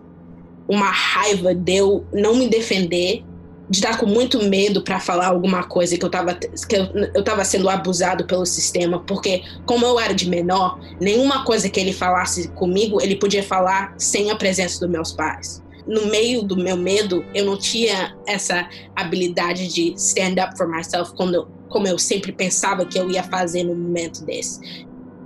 uma 0.67 0.89
raiva 0.89 1.53
de 1.53 1.75
eu 1.75 2.05
não 2.11 2.35
me 2.35 2.47
defender, 2.47 3.23
de 3.69 3.79
estar 3.79 3.97
com 3.97 4.05
muito 4.05 4.41
medo 4.43 4.81
para 4.81 4.99
falar 4.99 5.27
alguma 5.27 5.63
coisa 5.63 5.97
que 5.97 6.03
eu 6.03 6.07
estava 6.07 6.33
que 6.33 6.75
eu, 6.75 6.85
eu 7.13 7.23
tava 7.23 7.43
sendo 7.43 7.69
abusado 7.69 8.25
pelo 8.25 8.45
sistema, 8.45 8.99
porque 8.99 9.43
como 9.65 9.85
eu 9.85 9.99
era 9.99 10.13
de 10.13 10.29
menor, 10.29 10.79
nenhuma 10.99 11.43
coisa 11.43 11.69
que 11.69 11.79
ele 11.79 11.91
falasse 11.91 12.47
comigo, 12.49 13.01
ele 13.01 13.17
podia 13.17 13.43
falar 13.43 13.93
sem 13.97 14.31
a 14.31 14.35
presença 14.35 14.79
dos 14.79 14.89
meus 14.89 15.11
pais 15.11 15.61
no 15.87 16.07
meio 16.07 16.43
do 16.43 16.57
meu 16.57 16.75
medo, 16.75 17.25
eu 17.33 17.45
não 17.45 17.57
tinha 17.57 18.15
essa 18.27 18.69
habilidade 18.95 19.67
de 19.67 19.93
stand 19.93 20.35
up 20.43 20.57
for 20.57 20.67
myself 20.67 21.13
quando, 21.13 21.47
como 21.69 21.87
eu 21.87 21.97
sempre 21.97 22.31
pensava 22.31 22.85
que 22.85 22.99
eu 22.99 23.09
ia 23.09 23.23
fazer 23.23 23.63
no 23.63 23.73
momento 23.73 24.25
desse. 24.25 24.85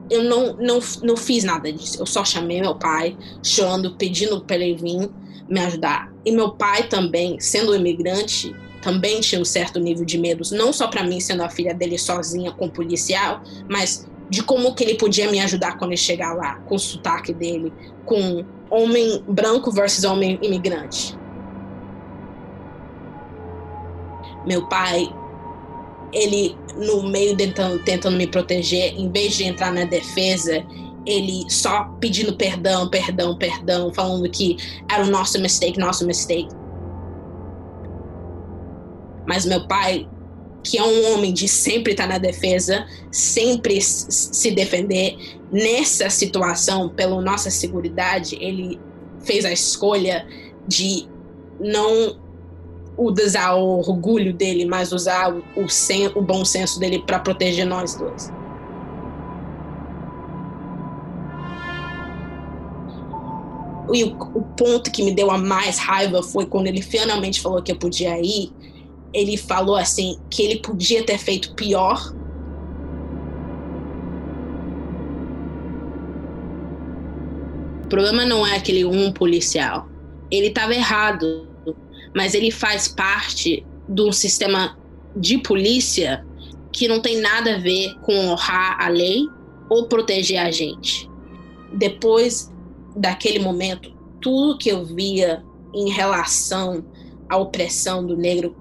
Eu 0.10 0.24
não, 0.24 0.54
não, 0.58 0.80
não 1.04 1.18
fiz 1.18 1.44
nada 1.44 1.72
disso. 1.72 2.02
Eu 2.02 2.06
só 2.06 2.24
chamei 2.24 2.62
meu 2.62 2.76
pai, 2.76 3.18
chorando, 3.42 3.96
pedindo 3.96 4.42
para 4.42 4.58
ele 4.58 4.76
vir 4.76 5.10
me 5.50 5.60
ajudar. 5.62 6.12
E 6.26 6.32
meu 6.32 6.52
pai 6.52 6.88
também, 6.88 7.40
sendo 7.40 7.72
um 7.72 7.76
imigrante, 7.76 8.56
também 8.82 9.20
tinha 9.22 9.40
um 9.40 9.46
certo 9.46 9.80
nível 9.80 10.04
de 10.04 10.18
medos, 10.18 10.52
não 10.52 10.74
só 10.74 10.88
para 10.88 11.04
mim 11.04 11.20
sendo 11.20 11.44
a 11.44 11.50
filha 11.50 11.74
dele 11.74 11.98
sozinha 11.98 12.52
com 12.52 12.66
o 12.66 12.72
policial, 12.72 13.42
mas 13.70 14.08
de 14.32 14.42
como 14.42 14.74
que 14.74 14.82
ele 14.86 14.96
podia 14.96 15.30
me 15.30 15.42
ajudar 15.42 15.78
quando 15.78 15.92
ele 15.92 15.98
chegar 15.98 16.34
lá, 16.34 16.56
com 16.62 16.76
o 16.76 16.80
sotaque 16.80 17.34
dele, 17.34 17.72
com 18.06 18.46
homem 18.70 19.22
branco 19.28 19.70
versus 19.70 20.06
homem 20.06 20.40
imigrante. 20.42 21.20
Meu 24.48 24.66
pai, 24.70 25.14
ele 26.14 26.58
no 26.78 27.04
meio 27.04 27.36
tentando, 27.36 27.84
tentando 27.84 28.16
me 28.16 28.26
proteger, 28.26 28.98
em 28.98 29.12
vez 29.12 29.36
de 29.36 29.44
entrar 29.44 29.74
na 29.74 29.84
defesa, 29.84 30.66
ele 31.06 31.44
só 31.50 31.84
pedindo 32.00 32.34
perdão, 32.34 32.90
perdão, 32.90 33.38
perdão, 33.38 33.94
falando 33.94 34.30
que 34.30 34.56
era 34.90 35.04
o 35.04 35.08
nosso 35.08 35.42
mistake, 35.42 35.78
nosso 35.78 36.08
mistake. 36.08 36.56
Mas 39.28 39.46
meu 39.46 39.68
pai, 39.68 40.08
que 40.64 40.78
é 40.78 40.84
um 40.84 41.14
homem 41.14 41.34
de 41.34 41.48
sempre 41.48 41.94
estar 41.94 42.08
na 42.08 42.18
defesa, 42.18 42.86
sempre 43.12 43.82
se 43.82 44.52
defender, 44.52 45.18
nessa 45.52 46.10
situação, 46.10 46.90
pela 46.90 47.20
nossa 47.22 47.50
segurança, 47.50 48.36
ele 48.40 48.80
fez 49.24 49.44
a 49.46 49.52
escolha 49.52 50.28
de 50.68 51.08
não 51.60 52.20
usar 52.98 53.56
o 53.56 53.80
orgulho 53.80 54.34
dele, 54.34 54.66
mas 54.66 54.92
usar 54.92 55.34
o, 55.56 55.70
sen 55.70 56.08
o 56.16 56.22
bom 56.22 56.46
senso 56.46 56.80
dele 56.80 57.00
para 57.00 57.20
proteger 57.20 57.66
nós 57.66 57.96
dois. 57.96 58.32
E 63.94 64.04
o, 64.04 64.16
o 64.36 64.42
ponto 64.56 64.92
que 64.92 65.04
me 65.04 65.14
deu 65.14 65.30
a 65.30 65.38
mais 65.38 65.78
raiva 65.78 66.24
foi 66.24 66.46
quando 66.46 66.68
ele 66.68 66.82
finalmente 66.82 67.42
falou 67.42 67.62
que 67.62 67.72
eu 67.72 67.76
podia 67.76 68.20
ir. 68.20 68.52
Ele 69.14 69.38
falou 69.38 69.76
assim 69.76 70.18
que 70.30 70.42
ele 70.42 70.60
podia 70.60 71.04
ter 71.04 71.18
feito 71.18 71.54
pior 71.56 72.14
problema 77.92 78.24
não 78.26 78.48
é 78.48 78.56
aquele 78.56 78.86
um 78.86 79.12
policial. 79.12 79.90
Ele 80.32 80.48
estava 80.48 80.74
errado, 80.74 81.46
mas 82.16 82.34
ele 82.34 82.50
faz 82.50 82.88
parte 82.88 83.66
de 83.90 84.02
um 84.02 84.14
sistema 84.14 84.78
de 85.14 85.38
polícia 85.40 86.26
que 86.72 86.88
não 86.88 87.02
tem 87.02 87.20
nada 87.20 87.56
a 87.56 87.58
ver 87.58 87.94
com 88.00 88.14
honrar 88.30 88.78
a 88.82 88.88
lei 88.88 89.28
ou 89.70 89.90
proteger 89.90 90.40
a 90.40 90.50
gente. 90.50 91.10
Depois 91.74 92.50
daquele 92.96 93.40
momento, 93.40 93.94
tudo 94.22 94.58
que 94.58 94.70
eu 94.70 94.86
via 94.86 95.44
em 95.74 95.90
relação 95.90 96.86
à 97.28 97.36
opressão 97.36 98.08
do 98.08 98.16
negro, 98.16 98.56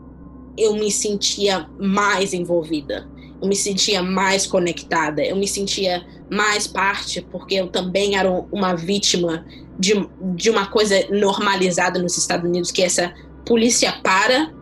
eu 0.56 0.74
me 0.74 0.90
sentia 0.90 1.68
mais 1.78 2.32
envolvida, 2.32 3.08
eu 3.40 3.48
me 3.48 3.56
sentia 3.56 4.02
mais 4.02 4.46
conectada, 4.46 5.22
eu 5.24 5.36
me 5.36 5.48
sentia 5.48 6.04
mais 6.30 6.66
parte, 6.66 7.20
porque 7.22 7.54
eu 7.54 7.68
também 7.68 8.16
era 8.16 8.30
uma 8.30 8.74
vítima 8.74 9.44
de, 9.78 10.08
de 10.34 10.50
uma 10.50 10.66
coisa 10.66 10.94
normalizada 11.10 12.00
nos 12.00 12.16
Estados 12.18 12.48
Unidos, 12.48 12.70
que 12.70 12.82
essa 12.82 13.14
polícia 13.46 13.92
para, 14.02 14.52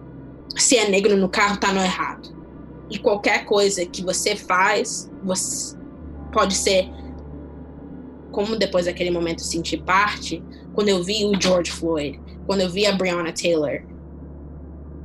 se 0.57 0.77
é 0.77 0.89
negro 0.89 1.17
no 1.17 1.29
carro, 1.29 1.59
tá 1.59 1.73
no 1.73 1.81
errado. 1.81 2.37
E 2.91 2.99
qualquer 2.99 3.45
coisa 3.45 3.85
que 3.85 4.03
você 4.03 4.35
faz, 4.35 5.11
você 5.23 5.77
pode 6.33 6.55
ser 6.55 6.89
como 8.31 8.57
depois 8.57 8.87
daquele 8.87 9.11
momento 9.11 9.43
sentir 9.43 9.79
parte, 9.83 10.43
quando 10.73 10.89
eu 10.89 11.03
vi 11.03 11.25
o 11.25 11.33
George 11.41 11.73
Floyd, 11.73 12.21
quando 12.47 12.61
eu 12.61 12.71
vi 12.71 12.87
a 12.87 12.93
Breonna 12.93 13.33
Taylor, 13.33 13.83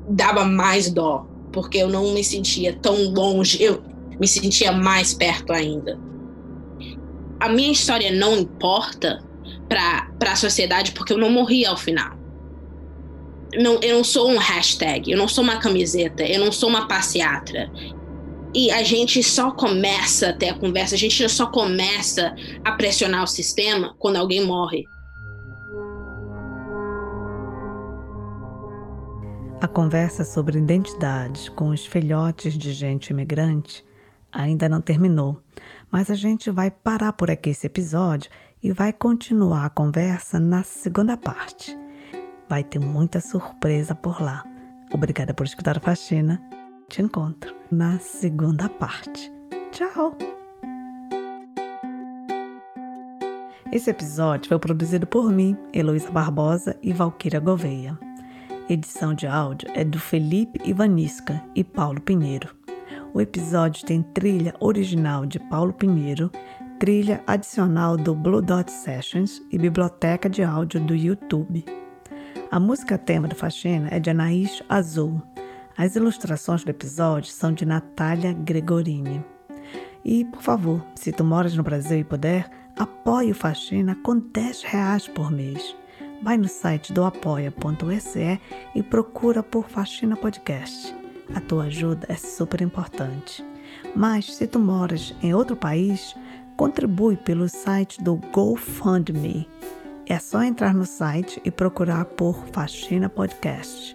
dava 0.08 0.46
mais 0.46 0.90
dó, 0.90 1.26
porque 1.52 1.78
eu 1.78 1.90
não 1.90 2.14
me 2.14 2.24
sentia 2.24 2.74
tão 2.74 3.10
longe, 3.10 3.62
eu 3.62 3.82
me 4.20 4.28
sentia 4.28 4.72
mais 4.72 5.14
perto 5.14 5.52
ainda 5.52 6.00
a 7.44 7.50
minha 7.50 7.74
história 7.74 8.10
não 8.10 8.38
importa 8.38 9.22
para 9.68 10.32
a 10.32 10.36
sociedade 10.36 10.94
porque 10.94 11.12
eu 11.12 11.18
não 11.18 11.30
morri 11.30 11.66
ao 11.66 11.76
final. 11.76 12.18
Não, 13.56 13.80
eu 13.82 13.98
não 13.98 14.04
sou 14.04 14.32
um 14.32 14.38
hashtag, 14.38 15.12
eu 15.12 15.18
não 15.18 15.28
sou 15.28 15.44
uma 15.44 15.58
camiseta, 15.58 16.24
eu 16.24 16.40
não 16.40 16.54
sou 16.54 16.70
uma 16.70 16.88
passeatra. 16.88 17.70
E 18.56 18.72
a 18.72 18.82
gente 18.82 19.22
só 19.22 19.52
começa 19.52 20.30
a 20.30 20.34
ter 20.34 20.50
a 20.50 20.54
conversa, 20.54 20.96
a 20.96 20.98
gente 20.98 21.28
só 21.28 21.48
começa 21.48 22.34
a 22.64 22.72
pressionar 22.72 23.24
o 23.24 23.28
sistema 23.28 23.94
quando 24.00 24.16
alguém 24.16 24.46
morre. 24.46 24.86
A 29.64 29.68
conversa 29.70 30.26
sobre 30.26 30.60
identidade 30.60 31.50
com 31.52 31.70
os 31.70 31.86
filhotes 31.86 32.58
de 32.58 32.74
gente 32.74 33.12
imigrante 33.12 33.82
ainda 34.30 34.68
não 34.68 34.82
terminou, 34.82 35.42
mas 35.90 36.12
a 36.12 36.16
gente 36.16 36.52
vai 36.52 36.70
parar 36.70 37.14
por 37.14 37.32
aqui 37.32 37.52
esse 37.52 37.68
episódio 37.68 38.30
e 38.62 38.74
vai 38.74 38.92
continuar 38.92 39.68
a 39.68 39.70
conversa 39.70 40.38
na 40.38 40.64
segunda 40.64 41.16
parte. 41.16 41.80
Vai 42.50 42.62
ter 42.62 42.78
muita 42.78 43.22
surpresa 43.22 43.96
por 43.96 44.22
lá. 44.22 44.44
Obrigada 44.92 45.34
por 45.34 45.46
escutar 45.46 45.78
a 45.78 45.80
faxina. 45.80 46.44
Te 46.90 47.02
encontro 47.02 47.56
na 47.72 47.98
segunda 48.00 48.68
parte. 48.68 49.32
Tchau! 49.72 50.18
Esse 53.72 53.90
episódio 53.90 54.50
foi 54.50 54.60
produzido 54.60 55.08
por 55.08 55.32
mim, 55.32 55.58
Heloísa 55.72 56.12
Barbosa 56.12 56.78
e 56.84 56.92
Valquíria 56.92 57.40
Gouveia. 57.40 57.98
Edição 58.74 59.14
de 59.14 59.28
áudio 59.28 59.70
é 59.76 59.84
do 59.84 60.00
Felipe 60.00 60.60
Ivanisca 60.68 61.40
e 61.54 61.64
Paulo 61.64 62.02
Pinheiro. 62.02 62.50
O 63.14 63.22
episódio 63.22 63.86
tem 63.86 64.02
trilha 64.02 64.52
original 64.60 65.28
de 65.28 65.38
Paulo 65.38 65.72
Pinheiro, 65.72 66.32
trilha 66.80 67.22
adicional 67.28 67.96
do 67.96 68.16
Blue 68.16 68.42
Dot 68.42 68.72
Sessions 68.72 69.44
e 69.52 69.60
biblioteca 69.60 70.28
de 70.28 70.42
áudio 70.42 70.82
do 70.82 70.96
YouTube. 70.96 71.64
A 72.50 72.60
música 72.60 72.98
tema 72.98 73.28
do 73.28 73.36
Faxina 73.36 73.90
é 73.92 74.00
de 74.00 74.10
Anaís 74.10 74.64
Azul. 74.68 75.22
As 75.78 75.96
ilustrações 75.96 76.64
do 76.64 76.72
episódio 76.72 77.32
são 77.32 77.54
de 77.54 77.68
Natália 77.68 78.34
Gregorini. 78.34 79.24
E, 80.04 80.26
por 80.26 80.42
favor, 80.42 80.84
se 80.96 81.12
tu 81.12 81.24
moras 81.24 81.56
no 81.56 81.62
Brasil 81.62 82.00
e 82.00 82.04
puder, 82.04 82.50
apoie 82.76 83.30
o 83.30 83.36
Faxina 83.36 83.96
com 84.02 84.18
10 84.18 84.64
reais 84.64 85.08
por 85.08 85.30
mês. 85.30 85.76
Vai 86.24 86.38
no 86.38 86.48
site 86.48 86.94
do 86.94 87.04
apoia.se 87.04 88.40
e 88.74 88.82
procura 88.82 89.44
por 89.44 89.68
Faxina 89.68 90.16
Podcast. 90.16 90.96
A 91.36 91.42
tua 91.42 91.66
ajuda 91.66 92.06
é 92.08 92.16
super 92.16 92.62
importante. 92.62 93.46
Mas 93.94 94.34
se 94.34 94.48
tu 94.48 94.58
moras 94.58 95.14
em 95.22 95.34
outro 95.34 95.58
país, 95.58 96.16
contribui 96.56 97.18
pelo 97.18 97.50
site 97.50 98.02
do 98.02 98.16
GoFundMe. 98.32 99.50
É 100.06 100.18
só 100.18 100.42
entrar 100.42 100.74
no 100.74 100.86
site 100.86 101.42
e 101.44 101.52
procurar 101.52 102.06
por 102.06 102.48
Faxina 102.54 103.10
Podcast. 103.10 103.94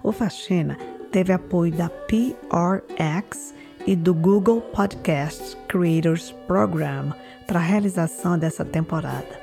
O 0.00 0.12
Faxina 0.12 0.78
teve 1.10 1.32
apoio 1.32 1.72
da 1.72 1.88
PRX 1.88 3.52
e 3.84 3.96
do 3.96 4.14
Google 4.14 4.60
Podcast 4.60 5.56
Creators 5.66 6.30
Program 6.46 7.12
para 7.48 7.58
a 7.58 7.62
realização 7.62 8.38
dessa 8.38 8.64
temporada. 8.64 9.42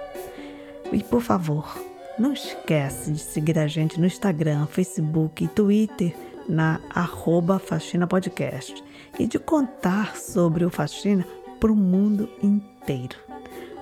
E 0.93 1.03
por 1.03 1.21
favor, 1.21 1.88
não 2.19 2.33
esquece 2.33 3.11
de 3.11 3.19
seguir 3.19 3.57
a 3.57 3.65
gente 3.65 3.99
no 3.99 4.05
Instagram, 4.05 4.65
Facebook 4.65 5.45
e 5.45 5.47
Twitter 5.47 6.13
na 6.49 6.81
arroba 6.89 7.59
Faxina 7.59 8.05
Podcast 8.05 8.83
e 9.17 9.25
de 9.25 9.39
contar 9.39 10.17
sobre 10.17 10.65
o 10.65 10.69
Faxina 10.69 11.25
para 11.59 11.71
o 11.71 11.75
mundo 11.75 12.29
inteiro. 12.43 13.15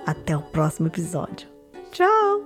Até 0.06 0.36
o 0.36 0.42
próximo 0.42 0.86
episódio. 0.86 1.48
Tchau! 1.90 2.44